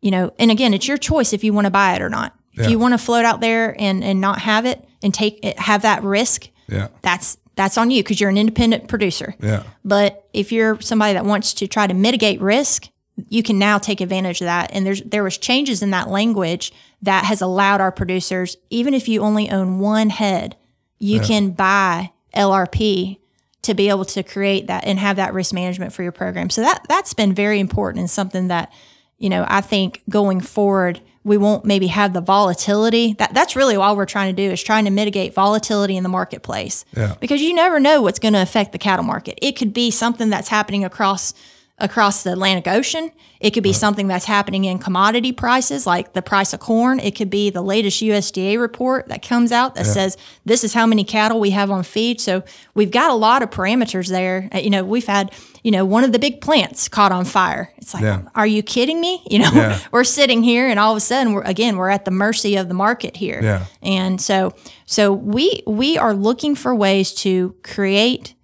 [0.00, 2.34] you know, and again, it's your choice if you want to buy it or not.
[2.54, 2.68] If yeah.
[2.68, 5.82] you want to float out there and and not have it and take it, have
[5.82, 6.88] that risk, yeah.
[7.02, 9.34] That's that's on you because you're an independent producer.
[9.40, 9.64] Yeah.
[9.84, 12.88] But if you're somebody that wants to try to mitigate risk,
[13.28, 14.70] you can now take advantage of that.
[14.72, 19.08] And there's there was changes in that language that has allowed our producers, even if
[19.08, 20.56] you only own one head,
[20.98, 21.24] you yeah.
[21.24, 23.18] can buy LRP
[23.62, 26.50] to be able to create that and have that risk management for your program.
[26.50, 28.72] So that that's been very important and something that,
[29.18, 33.12] you know, I think going forward we won't maybe have the volatility.
[33.18, 36.08] That that's really all we're trying to do is trying to mitigate volatility in the
[36.08, 36.84] marketplace.
[36.96, 37.14] Yeah.
[37.20, 39.38] Because you never know what's going to affect the cattle market.
[39.42, 41.34] It could be something that's happening across
[41.80, 43.10] across the Atlantic Ocean.
[43.40, 43.76] It could be right.
[43.76, 46.98] something that's happening in commodity prices, like the price of corn.
[46.98, 49.92] It could be the latest USDA report that comes out that yeah.
[49.92, 52.20] says this is how many cattle we have on feed.
[52.20, 52.42] So
[52.74, 54.48] we've got a lot of parameters there.
[54.52, 57.72] Uh, you know, we've had, you know, one of the big plants caught on fire.
[57.76, 58.22] It's like, yeah.
[58.34, 59.22] are you kidding me?
[59.28, 59.78] You know, yeah.
[59.92, 62.66] we're sitting here and all of a sudden we're again we're at the mercy of
[62.68, 63.40] the market here.
[63.42, 63.66] Yeah.
[63.82, 64.54] And so
[64.86, 68.34] so we we are looking for ways to create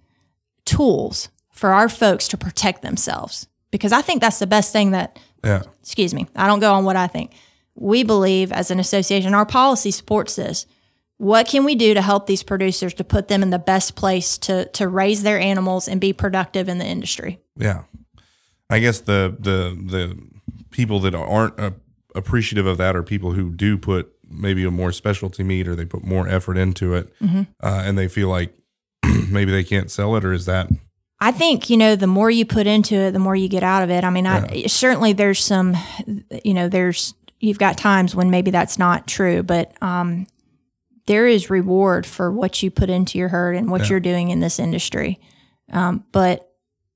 [0.63, 5.17] tools for our folks to protect themselves because I think that's the best thing that,
[5.43, 5.63] yeah.
[5.81, 7.33] excuse me, I don't go on what I think.
[7.75, 10.65] We believe as an association, our policy supports this.
[11.17, 14.37] What can we do to help these producers to put them in the best place
[14.39, 17.39] to, to raise their animals and be productive in the industry?
[17.57, 17.83] Yeah.
[18.69, 20.17] I guess the, the, the
[20.71, 21.71] people that aren't uh,
[22.15, 25.85] appreciative of that are people who do put maybe a more specialty meat or they
[25.85, 27.43] put more effort into it mm-hmm.
[27.63, 28.53] uh, and they feel like
[29.29, 30.69] maybe they can't sell it or is that
[31.19, 33.83] I think you know the more you put into it, the more you get out
[33.83, 34.03] of it.
[34.03, 34.47] I mean, yeah.
[34.49, 35.75] I, certainly there's some,
[36.43, 40.27] you know, there's you've got times when maybe that's not true, but um,
[41.05, 43.89] there is reward for what you put into your herd and what yeah.
[43.91, 45.19] you're doing in this industry.
[45.71, 46.51] Um, but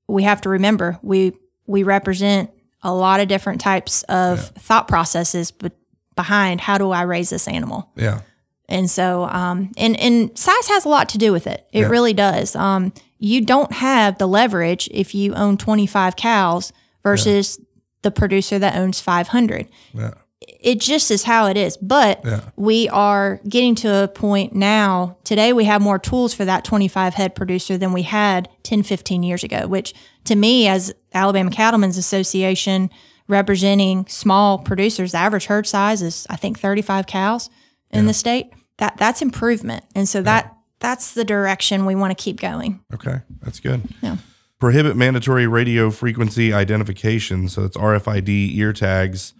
[0.06, 1.32] we have to remember we
[1.66, 2.50] we represent
[2.82, 4.60] a lot of different types of yeah.
[4.60, 5.72] thought processes, but
[6.16, 7.90] behind how do I raise this animal?
[7.96, 8.20] Yeah.
[8.68, 11.66] And so, um, and and size has a lot to do with it.
[11.72, 12.54] It really does.
[12.54, 17.64] Um, you don't have the leverage if you own 25 cows versus yeah.
[18.02, 19.68] the producer that owns 500.
[19.92, 20.14] Yeah.
[20.40, 21.76] It just is how it is.
[21.76, 22.40] But yeah.
[22.56, 25.18] we are getting to a point now.
[25.22, 29.22] Today, we have more tools for that 25 head producer than we had 10, 15
[29.22, 29.94] years ago, which
[30.24, 32.88] to me, as Alabama Cattlemen's Association
[33.28, 37.50] representing small producers, the average herd size is, I think, 35 cows
[37.90, 38.50] in the state.
[38.78, 39.84] That That's improvement.
[39.94, 42.80] And so that that's the direction we want to keep going.
[42.92, 43.82] Okay, that's good.
[44.02, 44.16] Yeah.
[44.58, 47.48] Prohibit mandatory radio frequency identification.
[47.48, 49.32] So it's RFID ear tags.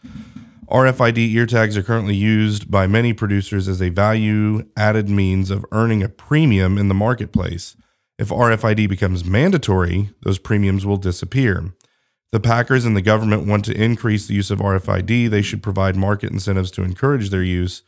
[0.70, 5.66] RFID ear tags are currently used by many producers as a value added means of
[5.72, 7.76] earning a premium in the marketplace.
[8.18, 11.74] If RFID becomes mandatory, those premiums will disappear.
[12.32, 15.28] The packers and the government want to increase the use of RFID.
[15.28, 17.82] They should provide market incentives to encourage their use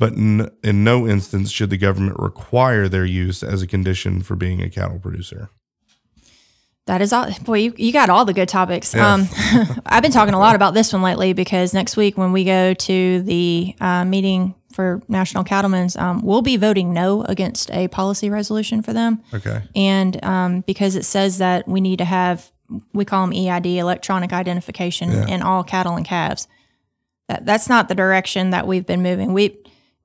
[0.00, 4.34] but in, in no instance should the government require their use as a condition for
[4.34, 5.50] being a cattle producer.
[6.86, 7.30] That is all.
[7.42, 8.94] Boy, you, you got all the good topics.
[8.94, 9.12] Yeah.
[9.12, 9.28] Um,
[9.86, 12.72] I've been talking a lot about this one lately because next week when we go
[12.72, 18.30] to the uh, meeting for National Cattlemen's, um, we'll be voting no against a policy
[18.30, 19.22] resolution for them.
[19.34, 19.62] Okay.
[19.76, 22.50] And um, because it says that we need to have,
[22.94, 25.26] we call them EID, electronic identification, yeah.
[25.26, 26.48] in all cattle and calves.
[27.28, 29.34] That, that's not the direction that we've been moving.
[29.34, 29.60] We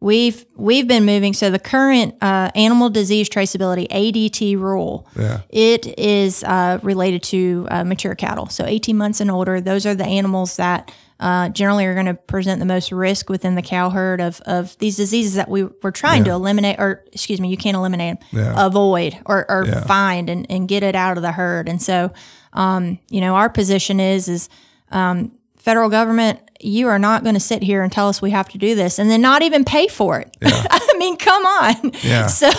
[0.06, 1.34] We've we've been moving.
[1.34, 5.41] So the current uh, animal disease traceability ADT rule, yeah.
[5.49, 8.45] it is uh, related to uh, mature cattle.
[8.49, 9.60] So 18 months and older.
[9.60, 13.56] Those are the animals that uh, generally are going to present the most risk within
[13.56, 16.26] the cow herd of, of these diseases that we we're trying yeah.
[16.26, 18.53] to eliminate, or excuse me, you can't eliminate them, yeah.
[18.64, 21.68] avoid or, or find and, and get it out of the herd.
[21.68, 22.14] And so,
[22.53, 24.49] um, you know, our position is is
[24.91, 28.49] um, federal government you are not going to sit here and tell us we have
[28.49, 30.36] to do this and then not even pay for it.
[30.41, 30.66] Yeah.
[30.70, 31.91] I mean, come on.
[32.03, 32.28] Yeah.
[32.36, 32.49] So,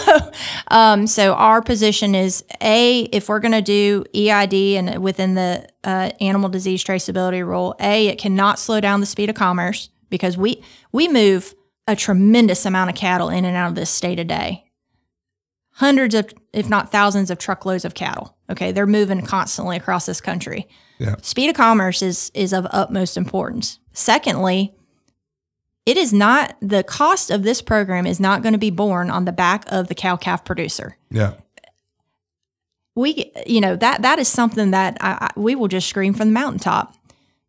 [0.69, 5.69] um, so our position is a if we're going to do EID and within the
[5.85, 10.37] uh, animal disease traceability rule, a it cannot slow down the speed of commerce because
[10.37, 11.55] we we move
[11.89, 14.65] a tremendous amount of cattle in and out of this state a day.
[15.75, 18.37] hundreds of, if not thousands of truckloads of cattle.
[18.51, 18.73] Okay.
[18.73, 20.69] They're moving constantly across this country.
[20.99, 21.17] Yeah.
[21.23, 23.79] Speed of commerce is, is of utmost importance.
[23.93, 24.75] Secondly,
[25.85, 29.25] it is not the cost of this program is not going to be borne on
[29.25, 30.97] the back of the cow calf producer.
[31.11, 31.35] Yeah.
[32.95, 36.29] We, you know, that that is something that I, I, we will just scream from
[36.29, 36.95] the mountaintop.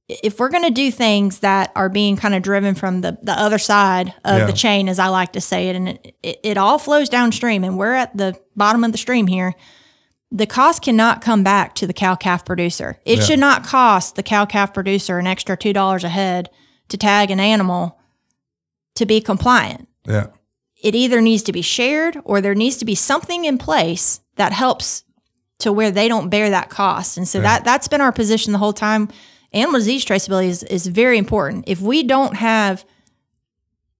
[0.09, 3.31] If we're going to do things that are being kind of driven from the, the
[3.33, 4.45] other side of Yeah.
[4.45, 7.63] the chain, as I like to say it, and it, it, it all flows downstream,
[7.63, 9.53] and we're at the bottom of the stream here,
[10.31, 12.99] the cost cannot come back to the cow calf producer.
[13.05, 13.23] It Yeah.
[13.23, 16.49] should not cost the cow calf producer an extra $2 a head
[16.89, 17.97] to tag an animal
[18.95, 19.87] to be compliant.
[20.05, 20.27] Yeah.
[20.83, 24.53] It either needs to be shared or there needs to be something in place that
[24.53, 25.03] helps
[25.59, 27.17] to where they don't bear that cost.
[27.17, 29.09] And so that that's been our position the whole time.
[29.53, 31.63] Animal disease traceability is, is very important.
[31.67, 32.85] If we don't have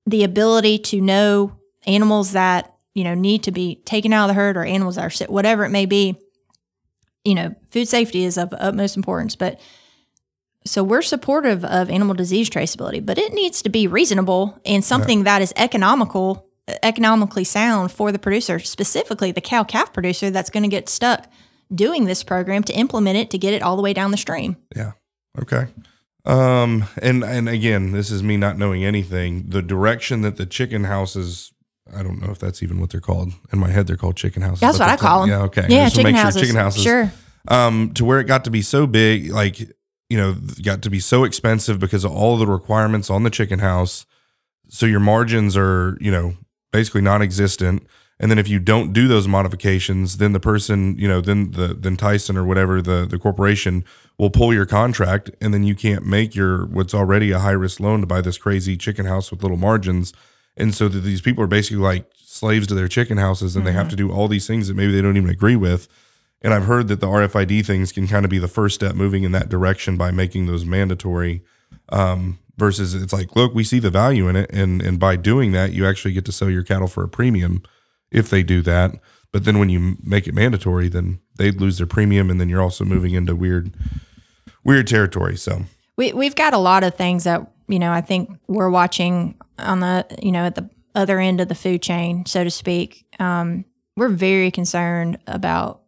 [0.06, 1.54] the ability to know
[1.88, 5.06] animals that you know need to be taken out of the herd or animals that
[5.06, 6.18] are sick, whatever it may be,
[7.24, 9.36] you know, food safety is of utmost importance.
[9.36, 9.62] But
[10.66, 15.24] so we're supportive of animal disease traceability, but it needs to be reasonable and something
[15.26, 16.50] that is economical,
[16.82, 21.30] economically sound for the producer, specifically the cow calf producer that's going to get stuck
[21.74, 24.58] doing this program to implement it to get it all the way down the stream.
[24.76, 24.94] Yeah.
[25.40, 25.68] Okay.
[26.26, 29.46] Um, and and again, this is me not knowing anything.
[29.50, 31.54] The direction that the chicken houses,
[31.96, 33.34] I don't know if that's even what they're called.
[33.52, 34.60] In my head, they're called chicken houses.
[34.60, 35.30] That's what I call them.
[35.30, 35.42] Yeah.
[35.44, 35.66] Okay.
[35.70, 36.42] Yeah, Just chicken make sure houses.
[36.42, 36.84] Chicken houses.
[36.84, 37.12] Sure.
[37.48, 39.60] Um, to where it got to be so big, like
[40.10, 43.60] you know, got to be so expensive because of all the requirements on the chicken
[43.60, 44.06] house.
[44.70, 46.36] So your margins are, you know,
[46.72, 47.86] basically non-existent.
[48.20, 51.68] And then if you don't do those modifications, then the person, you know, then the
[51.68, 53.86] then Tyson or whatever the the corporation
[54.18, 57.80] will pull your contract, and then you can't make your what's already a high risk
[57.80, 60.14] loan to buy this crazy chicken house with little margins.
[60.58, 63.72] And so that these people are basically like slaves to their chicken houses, and they
[63.72, 65.88] have to do all these things that maybe they don't even agree with.
[66.42, 69.24] And I've heard that the RFID things can kind of be the first step moving
[69.24, 71.44] in that direction by making those mandatory.
[71.90, 75.52] Um, versus it's like, look, we see the value in it, and and by doing
[75.54, 77.64] that, you actually get to sell your cattle for a premium
[78.12, 78.96] if they do that.
[79.32, 82.62] But then when you make it mandatory, then they'd lose their premium, and then you're
[82.62, 83.74] also moving into weird,
[84.64, 85.38] weird territory.
[85.38, 89.36] So We we've got a lot of things that you know I think we're watching
[89.58, 93.06] on the you know at the other end of the food chain, so to speak.
[93.20, 93.66] Um,
[93.96, 95.82] we're very concerned about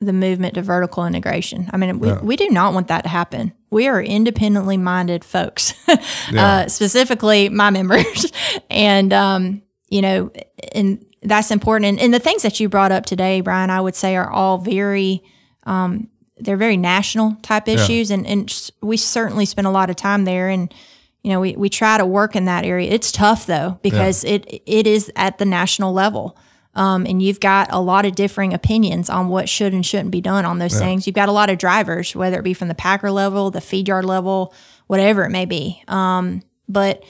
[0.00, 1.68] the movement to vertical integration.
[1.72, 2.20] I mean, we, Yeah.
[2.20, 3.52] we do not want that to happen.
[3.70, 5.74] We are independently minded folks,
[6.30, 6.46] Yeah.
[6.64, 8.32] uh, specifically my members,
[8.70, 10.30] and um, you know,
[10.72, 11.86] and that's important.
[11.86, 14.58] And, and the things that you brought up today, Brian, I would say are all
[14.58, 15.22] very
[15.64, 16.08] um,
[16.38, 20.48] they're very national type issues and, and we certainly spend a lot of time there
[20.48, 20.74] and
[21.22, 22.90] you know we, we try to work in that area.
[22.90, 26.36] It's tough though because it it is at the national level.
[26.74, 30.22] Um, and you've got a lot of differing opinions on what should and shouldn't be
[30.22, 31.06] done on those things.
[31.06, 33.88] You've got a lot of drivers whether it be from the packer level the feed
[33.88, 34.54] yard level
[34.86, 35.82] whatever it may be.
[35.88, 37.04] Um, but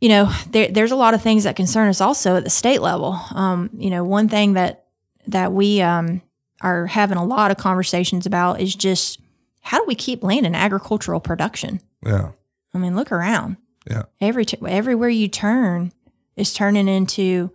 [0.00, 2.82] you know there, there's a lot of things that concern us also at the state
[2.82, 3.18] level.
[3.30, 4.84] Um, you know one thing that
[5.28, 6.20] that we um,
[6.60, 9.20] are having a lot of conversations about is just
[9.60, 11.80] how do we keep land in agricultural production?
[12.04, 12.32] yeah,
[12.74, 13.56] I mean, look around.
[13.88, 14.02] Yeah.
[14.20, 15.92] Every t- everywhere you turn
[16.36, 17.50] is turning into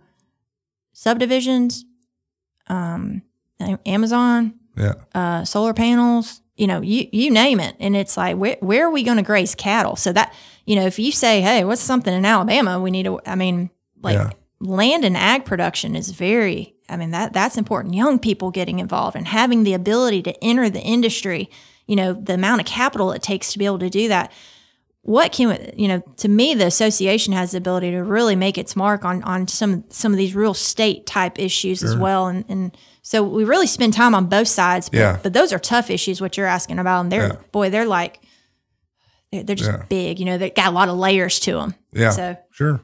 [0.92, 1.84] subdivisions,
[2.68, 3.22] um,
[3.86, 6.40] Amazon, yeah, uh, solar panels.
[6.56, 9.22] You know, you you name it, and it's like where where are we going to
[9.22, 9.96] graze cattle?
[9.96, 10.34] So that
[10.66, 12.80] you know, if you say, hey, what's something in Alabama?
[12.80, 13.20] We need to.
[13.26, 13.70] I mean,
[14.02, 14.30] like Yeah.
[14.60, 16.74] land and ag production is very.
[16.88, 17.94] I mean that that's important.
[17.94, 21.50] Young people getting involved and having the ability to enter the industry.
[21.86, 24.30] You know, the amount of capital it takes to be able to do that.
[25.02, 26.02] What can you know?
[26.18, 29.84] To me, the association has the ability to really make its mark on on some
[29.88, 33.94] some of these real state type issues as well, and and so we really spend
[33.94, 34.90] time on both sides.
[34.90, 35.18] But, Yeah.
[35.22, 36.20] but those are tough issues.
[36.20, 37.36] What you're asking about, and they're Yeah.
[37.50, 38.20] boy, they're like
[39.32, 39.84] they're, they're just Yeah.
[39.88, 40.18] big.
[40.20, 41.74] You know, they got a lot of layers to them.
[41.92, 42.80] yeah, So sure.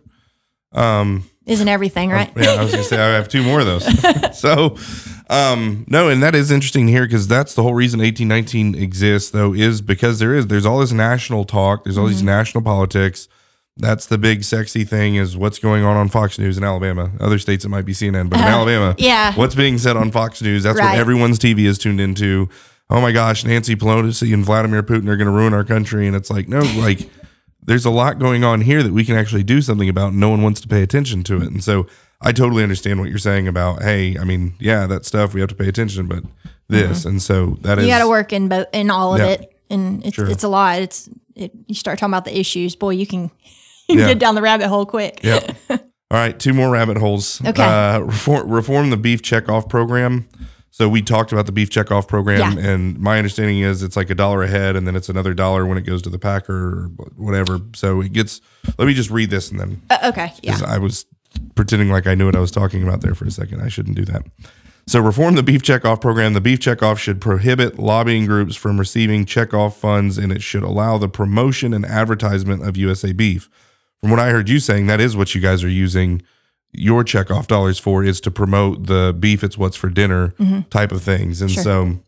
[0.73, 2.33] Um, isn't everything right?
[2.35, 3.85] yeah, I was gonna say I have two more of those.
[4.39, 4.77] so,
[5.29, 9.53] um, no, and that is interesting here because that's the whole reason 1819 exists, though,
[9.55, 12.27] is because there is there's all this national talk, there's all these Mm-hmm.
[12.27, 13.29] national politics.
[13.79, 17.11] That's the big sexy thing is what's going on on Fox News in Alabama.
[17.21, 19.35] Other states it might be CNN, but in Alabama, yeah.
[19.35, 20.93] what's being said on Fox News, that's Right.
[20.93, 22.49] what everyone's TV is tuned into.
[22.89, 26.17] Oh my gosh, Nancy Pelosi and Vladimir Putin are going to ruin our country, and
[26.17, 27.11] it's like no, like
[27.63, 30.13] there's a lot going on here that we can actually do something about.
[30.13, 31.87] And no one wants to pay attention to it, and so
[32.21, 35.49] I totally understand what you're saying about hey, I mean, yeah, that stuff we have
[35.51, 36.25] to pay attention, but
[36.69, 37.89] this, and so that is Mm-hmm.
[37.89, 39.27] you got to work in both in all of Yeah.
[39.27, 40.29] it, and it's Sure.
[40.29, 40.81] it's a lot.
[40.81, 43.25] It's it, you start talking about the issues, boy, you can
[43.89, 44.07] you can Yeah.
[44.09, 45.21] get down the rabbit hole quick.
[45.23, 45.41] yeah.
[46.09, 47.45] All right, two more rabbit holes.
[47.45, 47.63] Okay.
[47.65, 50.29] Uh, reform, reform the beef checkoff program.
[50.71, 52.69] So we talked about the beef checkoff program, Yeah.
[52.71, 55.67] and my understanding is it's like a dollar a head, and then it's another dollar
[55.67, 57.59] when it goes to the packer or whatever.
[57.75, 58.41] So it gets.
[58.79, 60.33] Let me just read this, and then Uh, okay.
[60.43, 60.61] Yeah.
[60.67, 61.07] I was
[61.55, 63.63] pretending like I knew what I was talking about there for a second.
[63.63, 64.23] I shouldn't do that.
[64.89, 66.35] So, reform the beef checkoff program.
[66.35, 70.97] The beef checkoff should prohibit lobbying groups from receiving checkoff funds and it should allow
[70.97, 73.51] the promotion and advertisement of USA beef.
[74.01, 76.23] From what I heard you saying, that is what you guys are using
[76.73, 80.61] your checkoff dollars for is to promote the beef, it's what's for dinner mm-hmm.
[80.69, 81.41] type of things.
[81.41, 81.63] And Sure.
[81.63, 81.99] so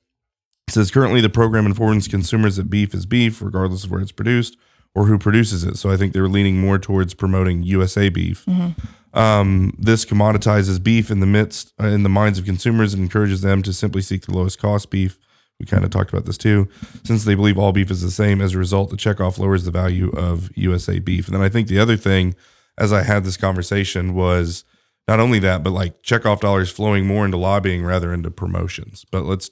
[0.68, 4.12] it says currently the program informs consumers that beef is beef, regardless of where it's
[4.12, 4.57] produced
[4.95, 5.76] or who produces it.
[5.79, 8.45] So I think they're leaning more towards promoting USA beef.
[8.47, 8.81] Mm-hmm.
[9.14, 13.40] Um, this commoditizes beef in the midst uh, in the minds of consumers and encourages
[13.40, 15.18] them to simply seek the lowest cost beef.
[15.59, 16.68] We kind of talked about this too,
[17.04, 18.40] since they believe all beef is the same.
[18.40, 21.26] As a result, the checkoff lowers the value of USA beef.
[21.26, 22.36] And then I think the other thing,
[22.76, 24.64] as I had this conversation, was
[25.09, 29.04] not only that, but like checkoff dollars flowing more into lobbying rather into promotions.
[29.11, 29.50] But let's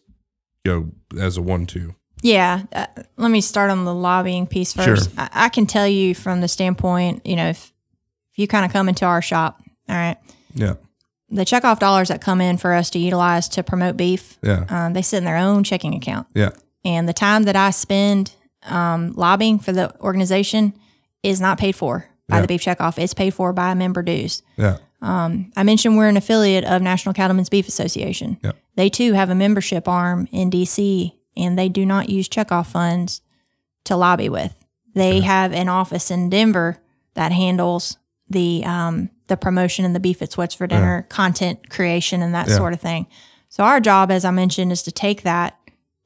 [0.64, 1.94] go as a one-two.
[2.22, 2.62] Yeah.
[2.72, 2.86] Uh,
[3.16, 5.10] let me start on the lobbying piece first.
[5.10, 5.20] Sure.
[5.20, 7.72] I, I can tell you from the standpoint, you know, if,
[8.36, 10.18] if you kind of come into our shop, all right,
[10.54, 10.74] Yeah,
[11.30, 14.92] the checkoff dollars that come in for us to utilize to promote beef, yeah, um,
[14.92, 16.26] they sit in their own checking account.
[16.34, 16.50] yeah,
[16.84, 18.34] And the time that I spend
[18.64, 20.74] um, lobbying for the organization
[21.22, 22.40] is not paid for by Yeah.
[22.42, 22.98] the beef checkoff.
[22.98, 24.42] It's paid for by member dues.
[24.58, 28.36] yeah, I mentioned we're an affiliate of National Cattlemen's Beef Association.
[28.44, 28.52] Yeah.
[28.74, 33.22] They too have a membership arm in DC, and they do not use checkoff funds
[33.84, 34.52] to lobby with.
[34.94, 36.78] They have an office in Denver
[37.14, 37.96] that handles
[38.28, 42.48] the um, the promotion and the beef it's what's for dinner content creation and that
[42.48, 42.56] Yeah.
[42.56, 43.06] sort of thing.
[43.48, 45.56] So our job, as I mentioned, is to take that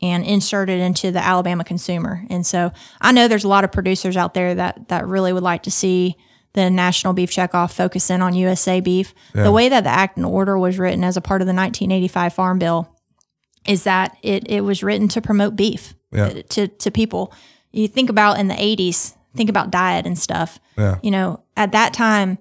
[0.02, 2.24] and insert it into the Alabama consumer.
[2.30, 5.42] And so I know there's a lot of producers out there that that really would
[5.42, 6.16] like to see
[6.52, 9.14] the National Beef Checkoff focus in on USA beef.
[9.34, 12.32] The way that the Act and Order was written as a part of the 1985
[12.34, 12.88] Farm Bill
[13.66, 16.42] is that it it was written to promote beef Yeah.
[16.50, 17.32] to to people.
[17.72, 20.58] You think about in the 80s, think about diet and stuff.
[20.78, 22.38] yeah, You know, at that time,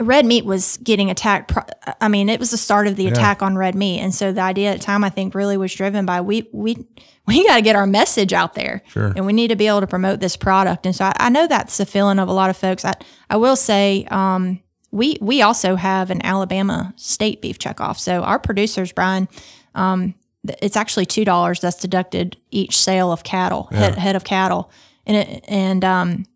[0.00, 1.52] red meat was getting attacked.
[2.00, 4.40] I mean, it was the start of the attack on red meat, and so the
[4.40, 6.86] idea at the time, I think, really was driven by we we
[7.26, 9.12] we got to get our message out there, Sure.
[9.16, 10.86] and we need to be able to promote this product.
[10.86, 12.84] And so I, I know that's the feeling of a lot of folks.
[12.84, 12.92] I
[13.30, 14.06] I will say.
[14.10, 14.60] Um,
[14.92, 17.98] we, we also have an Alabama state beef checkoff.
[17.98, 19.28] So our producers, Brian,
[19.74, 20.14] um,
[20.62, 24.70] it's actually two dollars that's deducted each sale of cattle, head, head of cattle,
[25.06, 26.26] and it, and um,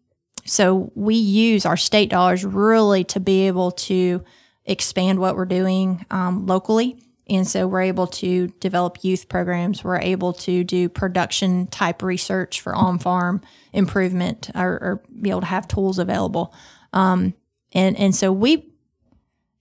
[0.46, 4.24] so we use our state dollars really to be able to
[4.64, 7.02] expand what we're doing um, locally.
[7.28, 9.84] And so we're able to develop youth programs.
[9.84, 13.40] We're able to do production type research for on farm
[13.72, 16.52] improvement or, or be able to have tools available.
[16.92, 17.34] Um,
[17.72, 18.66] and, and so we,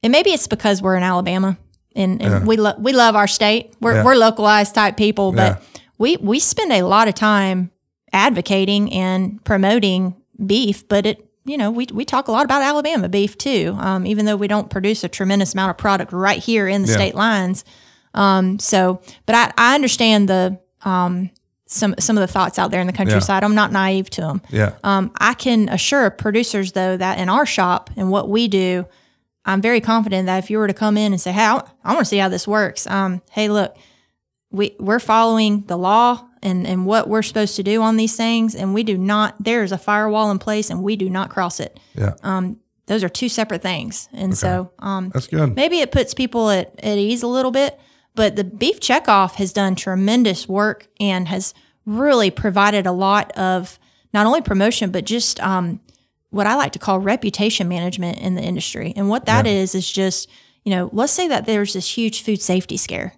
[0.02, 1.60] and maybe it's because we're in Alabama
[1.96, 3.76] and, and we, lo- we love our state.
[3.82, 4.04] We're, Yeah.
[4.04, 5.80] we're localized type people, but Yeah.
[6.00, 7.70] we, we spend a lot of time
[8.14, 13.10] advocating and promoting beef, but it, you know, we, we talk a lot about Alabama
[13.10, 16.68] beef too, um, even though we don't produce a tremendous amount of product right here
[16.68, 16.96] in the Yeah.
[16.96, 17.66] state lines.
[18.14, 21.30] Um, so, but I, I understand the, um,
[21.66, 23.44] some, some of the thoughts out there in the countryside.
[23.44, 24.42] I'm not naive to them.
[24.50, 28.86] yeah, Um, I can assure producers though that in our shop and what we do,
[29.46, 31.94] I'm very confident that if you were to come in and say, "Hey, I, I
[31.94, 33.76] want to see how this works," um, hey, look,
[34.52, 38.56] we we're following the law and and what we're supposed to do on these things,
[38.56, 39.36] and we do not.
[39.44, 41.80] There is a firewall in place, and we do not cross it.
[41.94, 42.14] yeah.
[42.24, 45.56] Um, Those are two separate things, and so um, That's good.
[45.56, 47.80] maybe it puts people at, at ease a little bit.
[48.16, 51.54] But the beef checkoff has done tremendous work and has
[51.86, 53.78] really provided a lot of
[54.14, 55.80] not only promotion, but just um,
[56.32, 58.94] what I like to call reputation management in the industry.
[58.96, 60.28] And what that is is just,
[60.66, 63.14] you know, let's say that there's this huge food safety scare.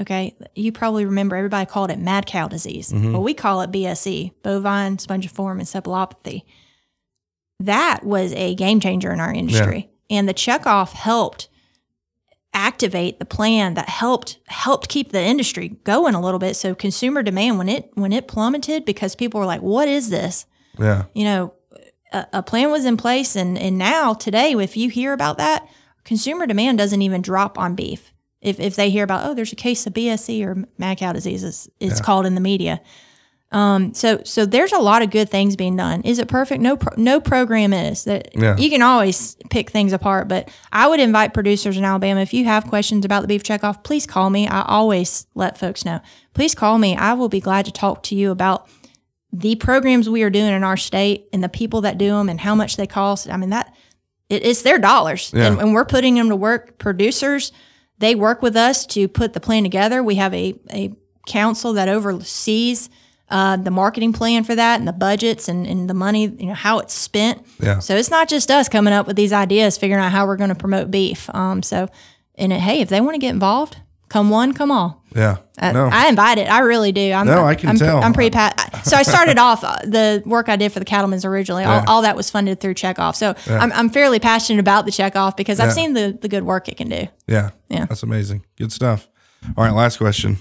[0.00, 0.36] Okay.
[0.54, 2.92] You probably remember everybody called it mad cow disease.
[2.92, 3.12] Mm-hmm.
[3.12, 6.42] Well, we call it BSE, bovine spongiform encephalopathy.
[7.60, 9.90] That was a game changer in our industry.
[10.10, 11.48] And the checkoff helped
[12.52, 16.56] activate the plan that helped helped keep the industry going a little bit.
[16.56, 20.46] So consumer demand when it when it plummeted because people were like, "What is this?"
[20.78, 21.54] Yeah, You know,
[22.12, 25.66] a, a plan was in place, and and now today, if you hear about that,
[26.04, 28.12] consumer demand doesn't even drop on beef.
[28.46, 31.42] If if they hear about, oh, there's a case of BSE or mad cow disease,
[31.44, 32.80] it's, it's called in the media.
[33.52, 36.02] Um, so so there's a lot of good things being done.
[36.02, 36.60] Is it perfect?
[36.60, 38.04] No, pro, no program is.
[38.04, 38.56] That Yeah.
[38.56, 40.26] you can always pick things apart.
[40.28, 43.84] But I would invite producers in Alabama if you have questions about the beef checkoff,
[43.84, 44.48] please call me.
[44.48, 46.00] I always let folks know.
[46.34, 46.96] Please call me.
[46.96, 48.68] I will be glad to talk to you about
[49.32, 52.40] the programs we are doing in our state and the people that do them and
[52.40, 53.28] how much they cost.
[53.30, 53.74] I mean that
[54.28, 55.46] it, it's their dollars, Yeah.
[55.46, 56.78] and, and we're putting them to work.
[56.78, 57.52] Producers,
[57.98, 60.02] they work with us to put the plan together.
[60.02, 60.92] We have a a
[61.26, 62.88] council that oversees
[63.28, 66.54] uh, the marketing plan for that and the budgets and, and the money, you know,
[66.54, 67.44] how it's spent.
[67.60, 67.80] Yeah.
[67.80, 70.50] So it's not just us coming up with these ideas, figuring out how we're going
[70.50, 71.28] to promote beef.
[71.34, 71.88] Um, so,
[72.36, 73.78] and it, hey, if they want to get involved,
[74.08, 75.02] come one, come all.
[75.14, 75.36] Yeah.
[75.58, 75.88] I, no.
[75.90, 76.50] I invite it.
[76.50, 77.12] I really do.
[77.12, 78.02] I'm, No, I can I'm, tell.
[78.02, 78.84] I'm pretty pat.
[78.84, 81.64] So I started off uh, the work I did for the cattlemen's originally.
[81.64, 83.16] All, all that was funded through checkoff.
[83.16, 85.72] So I'm, I'm fairly passionate about the checkoff because I've Yeah.
[85.72, 87.08] seen the the good work it can do.
[87.26, 87.50] yeah.
[87.68, 87.86] Yeah.
[87.86, 88.44] That's amazing.
[88.58, 89.08] Good stuff.
[89.56, 89.72] All right.
[89.72, 90.36] Last question.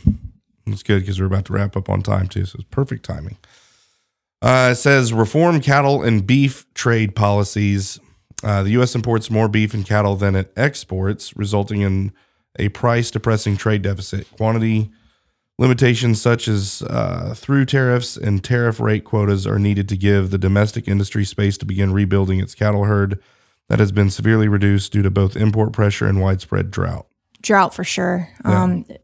[0.68, 2.46] It's good because we're about to wrap up on time too.
[2.46, 3.38] So it's perfect timing.
[4.42, 8.00] Uh, it says reform cattle and beef trade policies.
[8.44, 8.94] Uh, the U.S.
[8.94, 12.12] imports more beef and cattle than it exports, resulting in
[12.58, 14.30] a price depressing trade deficit.
[14.32, 14.92] Quantity
[15.58, 20.38] limitations such as uh, through tariffs and tariff rate quotas are needed to give the
[20.38, 23.20] domestic industry space to begin rebuilding its cattle herd
[23.70, 27.08] that has been severely reduced due to both import pressure and widespread drought.
[27.42, 28.30] Drought for sure.
[28.44, 29.00] Um, w-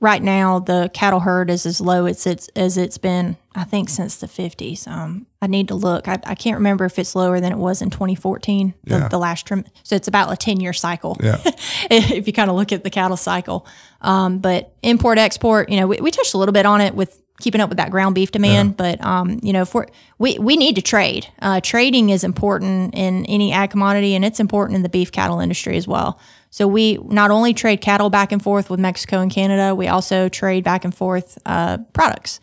[0.00, 3.88] right now, the cattle herd is as low as it's as it's been, I think,
[3.88, 4.86] since the 50s.
[4.88, 6.08] Um, I need to look.
[6.08, 9.08] I, I can't remember if it's lower than it was in 2014, the, Yeah.
[9.08, 9.64] the last trim.
[9.82, 11.16] So it's about a 10 year cycle.
[11.22, 11.38] Yeah.
[11.90, 13.66] if you kind of look at the cattle cycle.
[14.00, 17.20] Um, but import export, you know, we, we touched a little bit on it with
[17.40, 18.70] keeping up with that ground beef demand.
[18.70, 18.74] yeah.
[18.98, 19.88] But um, you know, for
[20.18, 21.26] we we need to trade.
[21.40, 25.40] Uh, trading is important in any ag commodity, and it's important in the beef cattle
[25.40, 26.18] industry as well.
[26.52, 30.28] So we not only trade cattle back and forth with Mexico and Canada, we also
[30.28, 32.40] trade back and forth uh, products.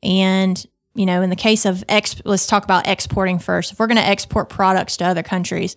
[0.00, 3.72] And you know, in the case of ex, let's talk about exporting first.
[3.72, 5.74] If we're going to export products to other countries,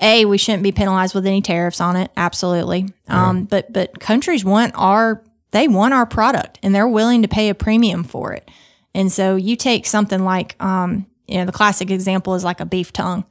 [0.00, 2.12] a we shouldn't be penalized with any tariffs on it.
[2.16, 2.86] Absolutely.
[3.08, 7.48] Um, but but countries want our they want our product and they're willing to pay
[7.48, 8.48] a premium for it.
[8.94, 12.66] And so you take something like um, you know the classic example is like a
[12.66, 13.24] beef tongue.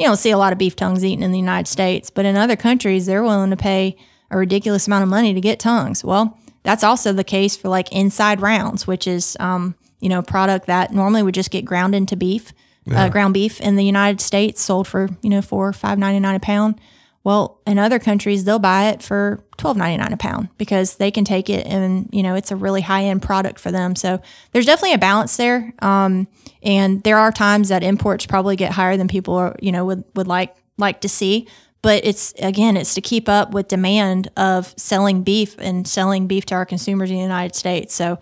[0.00, 2.34] You don't see a lot of beef tongues eaten in the United States, but in
[2.34, 3.98] other countries they're willing to pay
[4.30, 6.02] a ridiculous amount of money to get tongues.
[6.02, 10.22] Well, that's also the case for like inside rounds, which is um, you know a
[10.22, 12.54] product that normally would just get ground into beef,
[12.90, 16.34] uh, ground beef in the United States, sold for you know four five ninety nine
[16.34, 16.80] a pound.
[17.22, 21.10] Well, in other countries they'll buy it for twelve ninety nine a pound because they
[21.10, 23.94] can take it and you know it's a really high end product for them.
[23.94, 24.20] So
[24.52, 26.28] there's definitely a balance there, um,
[26.62, 30.04] and there are times that imports probably get higher than people are, you know would
[30.14, 31.46] would like like to see.
[31.82, 36.46] But it's again, it's to keep up with demand of selling beef and selling beef
[36.46, 37.94] to our consumers in the United States.
[37.94, 38.18] So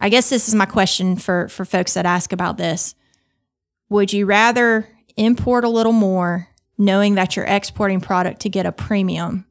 [0.00, 2.94] I guess this is my question for for folks that ask about this.
[3.90, 6.47] Would you rather import a little more
[6.78, 9.44] knowing that you're exporting product to get a premium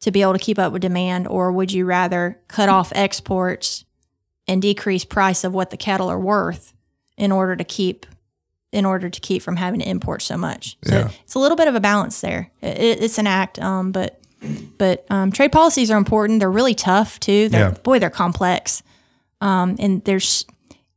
[0.00, 3.84] to be able to keep up with demand or would you rather cut off exports
[4.48, 6.72] and decrease price of what the cattle are worth
[7.16, 8.06] in order to keep
[8.72, 11.10] in order to keep from having to import so much so Yeah.
[11.22, 14.20] it's a little bit of a balance there it, it's an act um, but
[14.78, 17.78] but um, trade policies are important they're really tough too they're, Yeah.
[17.82, 18.82] boy they're complex
[19.40, 20.44] um, and there's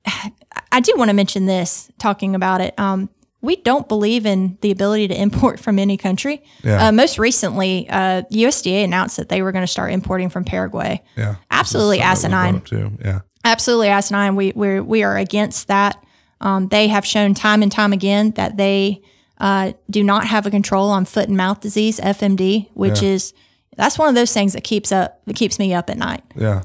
[0.72, 2.78] I do want to mention this talking about it.
[2.80, 3.10] Um,
[3.42, 6.44] we don't believe in the ability to import from any country.
[6.64, 6.88] Yeah.
[6.88, 11.04] Uh, most recently, uh, USDA announced that they were going to start importing from Paraguay.
[11.16, 11.36] Yeah.
[11.52, 12.54] Absolutely This is something that asinine.
[12.54, 13.04] we brought up Too.
[13.10, 13.20] Yeah.
[13.46, 14.36] Absolutely asinine.
[14.36, 16.04] We we're, we are against that.
[16.42, 19.02] Um, they have shown time and time again that they
[19.40, 23.10] uh, do not have a control on foot and mouth disease (FMD), which Yeah.
[23.10, 23.34] is
[23.76, 26.64] that's one of those things that keeps up that keeps me up at night Yeah.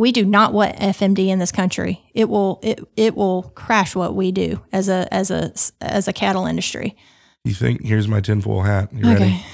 [0.00, 2.02] We do not want FMD in this country.
[2.14, 6.12] It will it it will crash what we do as a as a as a
[6.14, 6.96] cattle industry.
[7.44, 8.88] You think, here's my tinfoil hat.
[8.94, 9.44] You ready?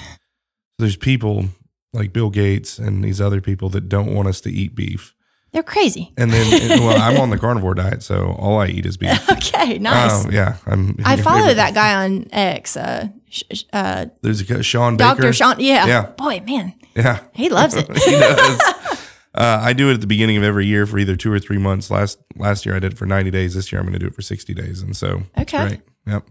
[0.79, 1.47] There's people
[1.91, 5.13] like Bill Gates and these other people that don't want us to eat beef.
[5.51, 6.13] They're crazy.
[6.17, 9.29] And then, and, well, I'm on the carnivore diet, so all I eat is beef.
[9.29, 10.25] Okay, nice.
[10.25, 10.57] Oh, yeah.
[10.65, 13.07] I'm, I follow that guy on X, uh,
[13.73, 15.07] uh, There's a guy, Shawn Baker.
[15.09, 15.55] Doctor Shawn.
[15.59, 15.87] Yeah.
[15.87, 16.05] Yeah.
[16.17, 17.21] boy, man, Yeah.
[17.33, 17.87] he loves it.
[17.97, 18.61] he does.
[19.37, 21.59] Uh, I do it at the beginning of every year for either two or three
[21.59, 21.91] months.
[21.91, 23.53] Last last year I did it for 90 days.
[23.53, 24.81] This year I'm going to do it for 60 days.
[24.81, 25.79] And so Okay.
[26.07, 26.27] Yep.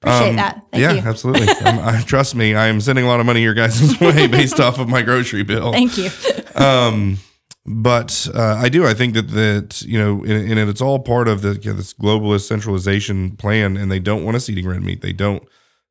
[0.00, 0.62] Appreciate Um, that.
[0.70, 1.00] Thank yeah, you.
[1.00, 1.48] absolutely.
[1.64, 4.60] um, I, trust me, I am sending a lot of money your guys' way based
[4.60, 5.72] off of my grocery bill.
[5.72, 6.10] Thank you.
[6.54, 7.18] Um,
[7.64, 8.84] but uh, I do.
[8.84, 11.76] I think that that you know, and, and it's all part of the you know,
[11.76, 15.00] this globalist centralization plan, and they don't want us eating red meat.
[15.00, 15.42] They don't.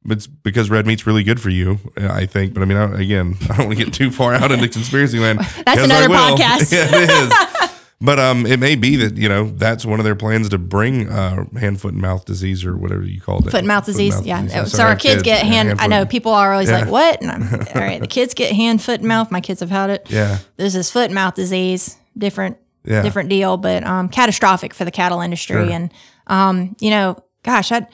[0.09, 2.53] It's because red meat's really good for you, I think.
[2.53, 5.19] But I mean, I, again, I don't want to get too far out into conspiracy
[5.19, 5.39] land.
[5.65, 6.71] That's another podcast.
[6.71, 7.69] yeah, it is.
[7.99, 11.09] But um, it may be that you know that's one of their plans to bring
[11.09, 13.49] uh, hand, foot, and mouth disease or whatever you called it.
[13.49, 14.21] Foot and mouth disease.
[14.23, 14.37] yeah.
[14.37, 15.81] I'm So, our kids, get yeah, hand.
[15.81, 16.81] I know people are always Yeah.
[16.81, 19.31] like, "What?" And I'm, all right, the kids get hand, foot, and mouth.
[19.31, 20.05] My kids have had it.
[20.11, 21.97] Yeah, This is foot and mouth disease.
[22.15, 25.55] Different yeah, different deal, but um, catastrophic for the cattle industry.
[25.65, 25.71] Sure.
[25.73, 25.91] And
[26.27, 27.87] um, you know, gosh, I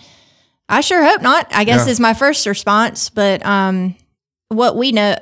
[0.70, 1.48] I sure hope not.
[1.54, 1.92] I guess Yeah.
[1.92, 3.10] is my first response.
[3.10, 3.96] But um,
[4.50, 5.16] what we know,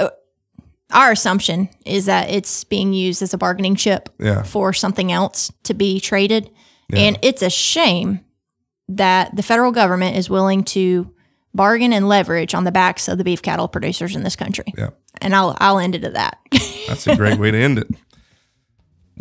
[0.92, 4.44] our assumption is that it's being used as a bargaining chip Yeah.
[4.44, 6.50] for something else to be traded.
[6.90, 7.00] Yeah.
[7.00, 8.22] And it's a shame
[8.90, 11.14] that the federal government is willing to
[11.54, 14.74] bargain and leverage on the backs of the beef cattle producers in this country.
[14.78, 14.90] Yeah.
[15.22, 16.38] And I'll I'll end it at that.
[16.88, 17.88] That's a great way to end it.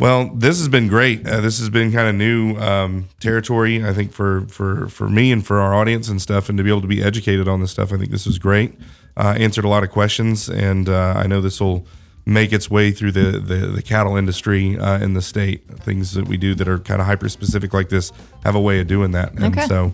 [0.01, 1.27] Well, this has been great.
[1.27, 5.31] Uh, this has been kind of new um, territory, I think, for for for me
[5.31, 7.69] and for our audience and stuff, and to be able to be educated on this
[7.69, 7.93] stuff.
[7.93, 8.73] I think this was great.
[9.15, 11.85] Uh, answered a lot of questions, and uh, I know this will
[12.25, 15.67] make its way through the the, the cattle industry uh, in the state.
[15.67, 18.11] Things that we do that are kind of hyper specific like this
[18.43, 19.67] have a way of doing that, and Okay.
[19.67, 19.91] so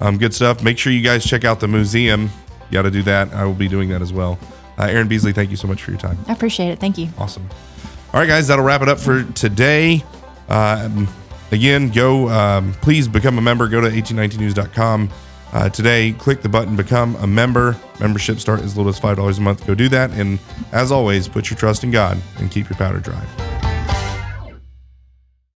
[0.00, 0.62] um, good stuff.
[0.62, 2.30] Make sure you guys check out the museum.
[2.70, 3.32] You got to do that.
[3.34, 4.38] I will be doing that as well.
[4.78, 6.16] Uh, Erin Beasley, thank you so much for your time.
[6.28, 6.78] I appreciate it.
[6.78, 7.08] Thank you.
[7.18, 7.48] Awesome.
[8.12, 10.02] All right, guys, that'll wrap it up for today.
[10.48, 11.08] Um,
[11.52, 13.68] again, go, um, please become a member.
[13.68, 15.10] Go to 1819news.com
[15.52, 16.12] uh, today.
[16.12, 17.76] Click the button, become a member.
[18.00, 19.66] Membership start as little as $5 a month.
[19.66, 20.10] Go do that.
[20.12, 20.38] And
[20.72, 23.57] as always, put your trust in God and keep your powder dry.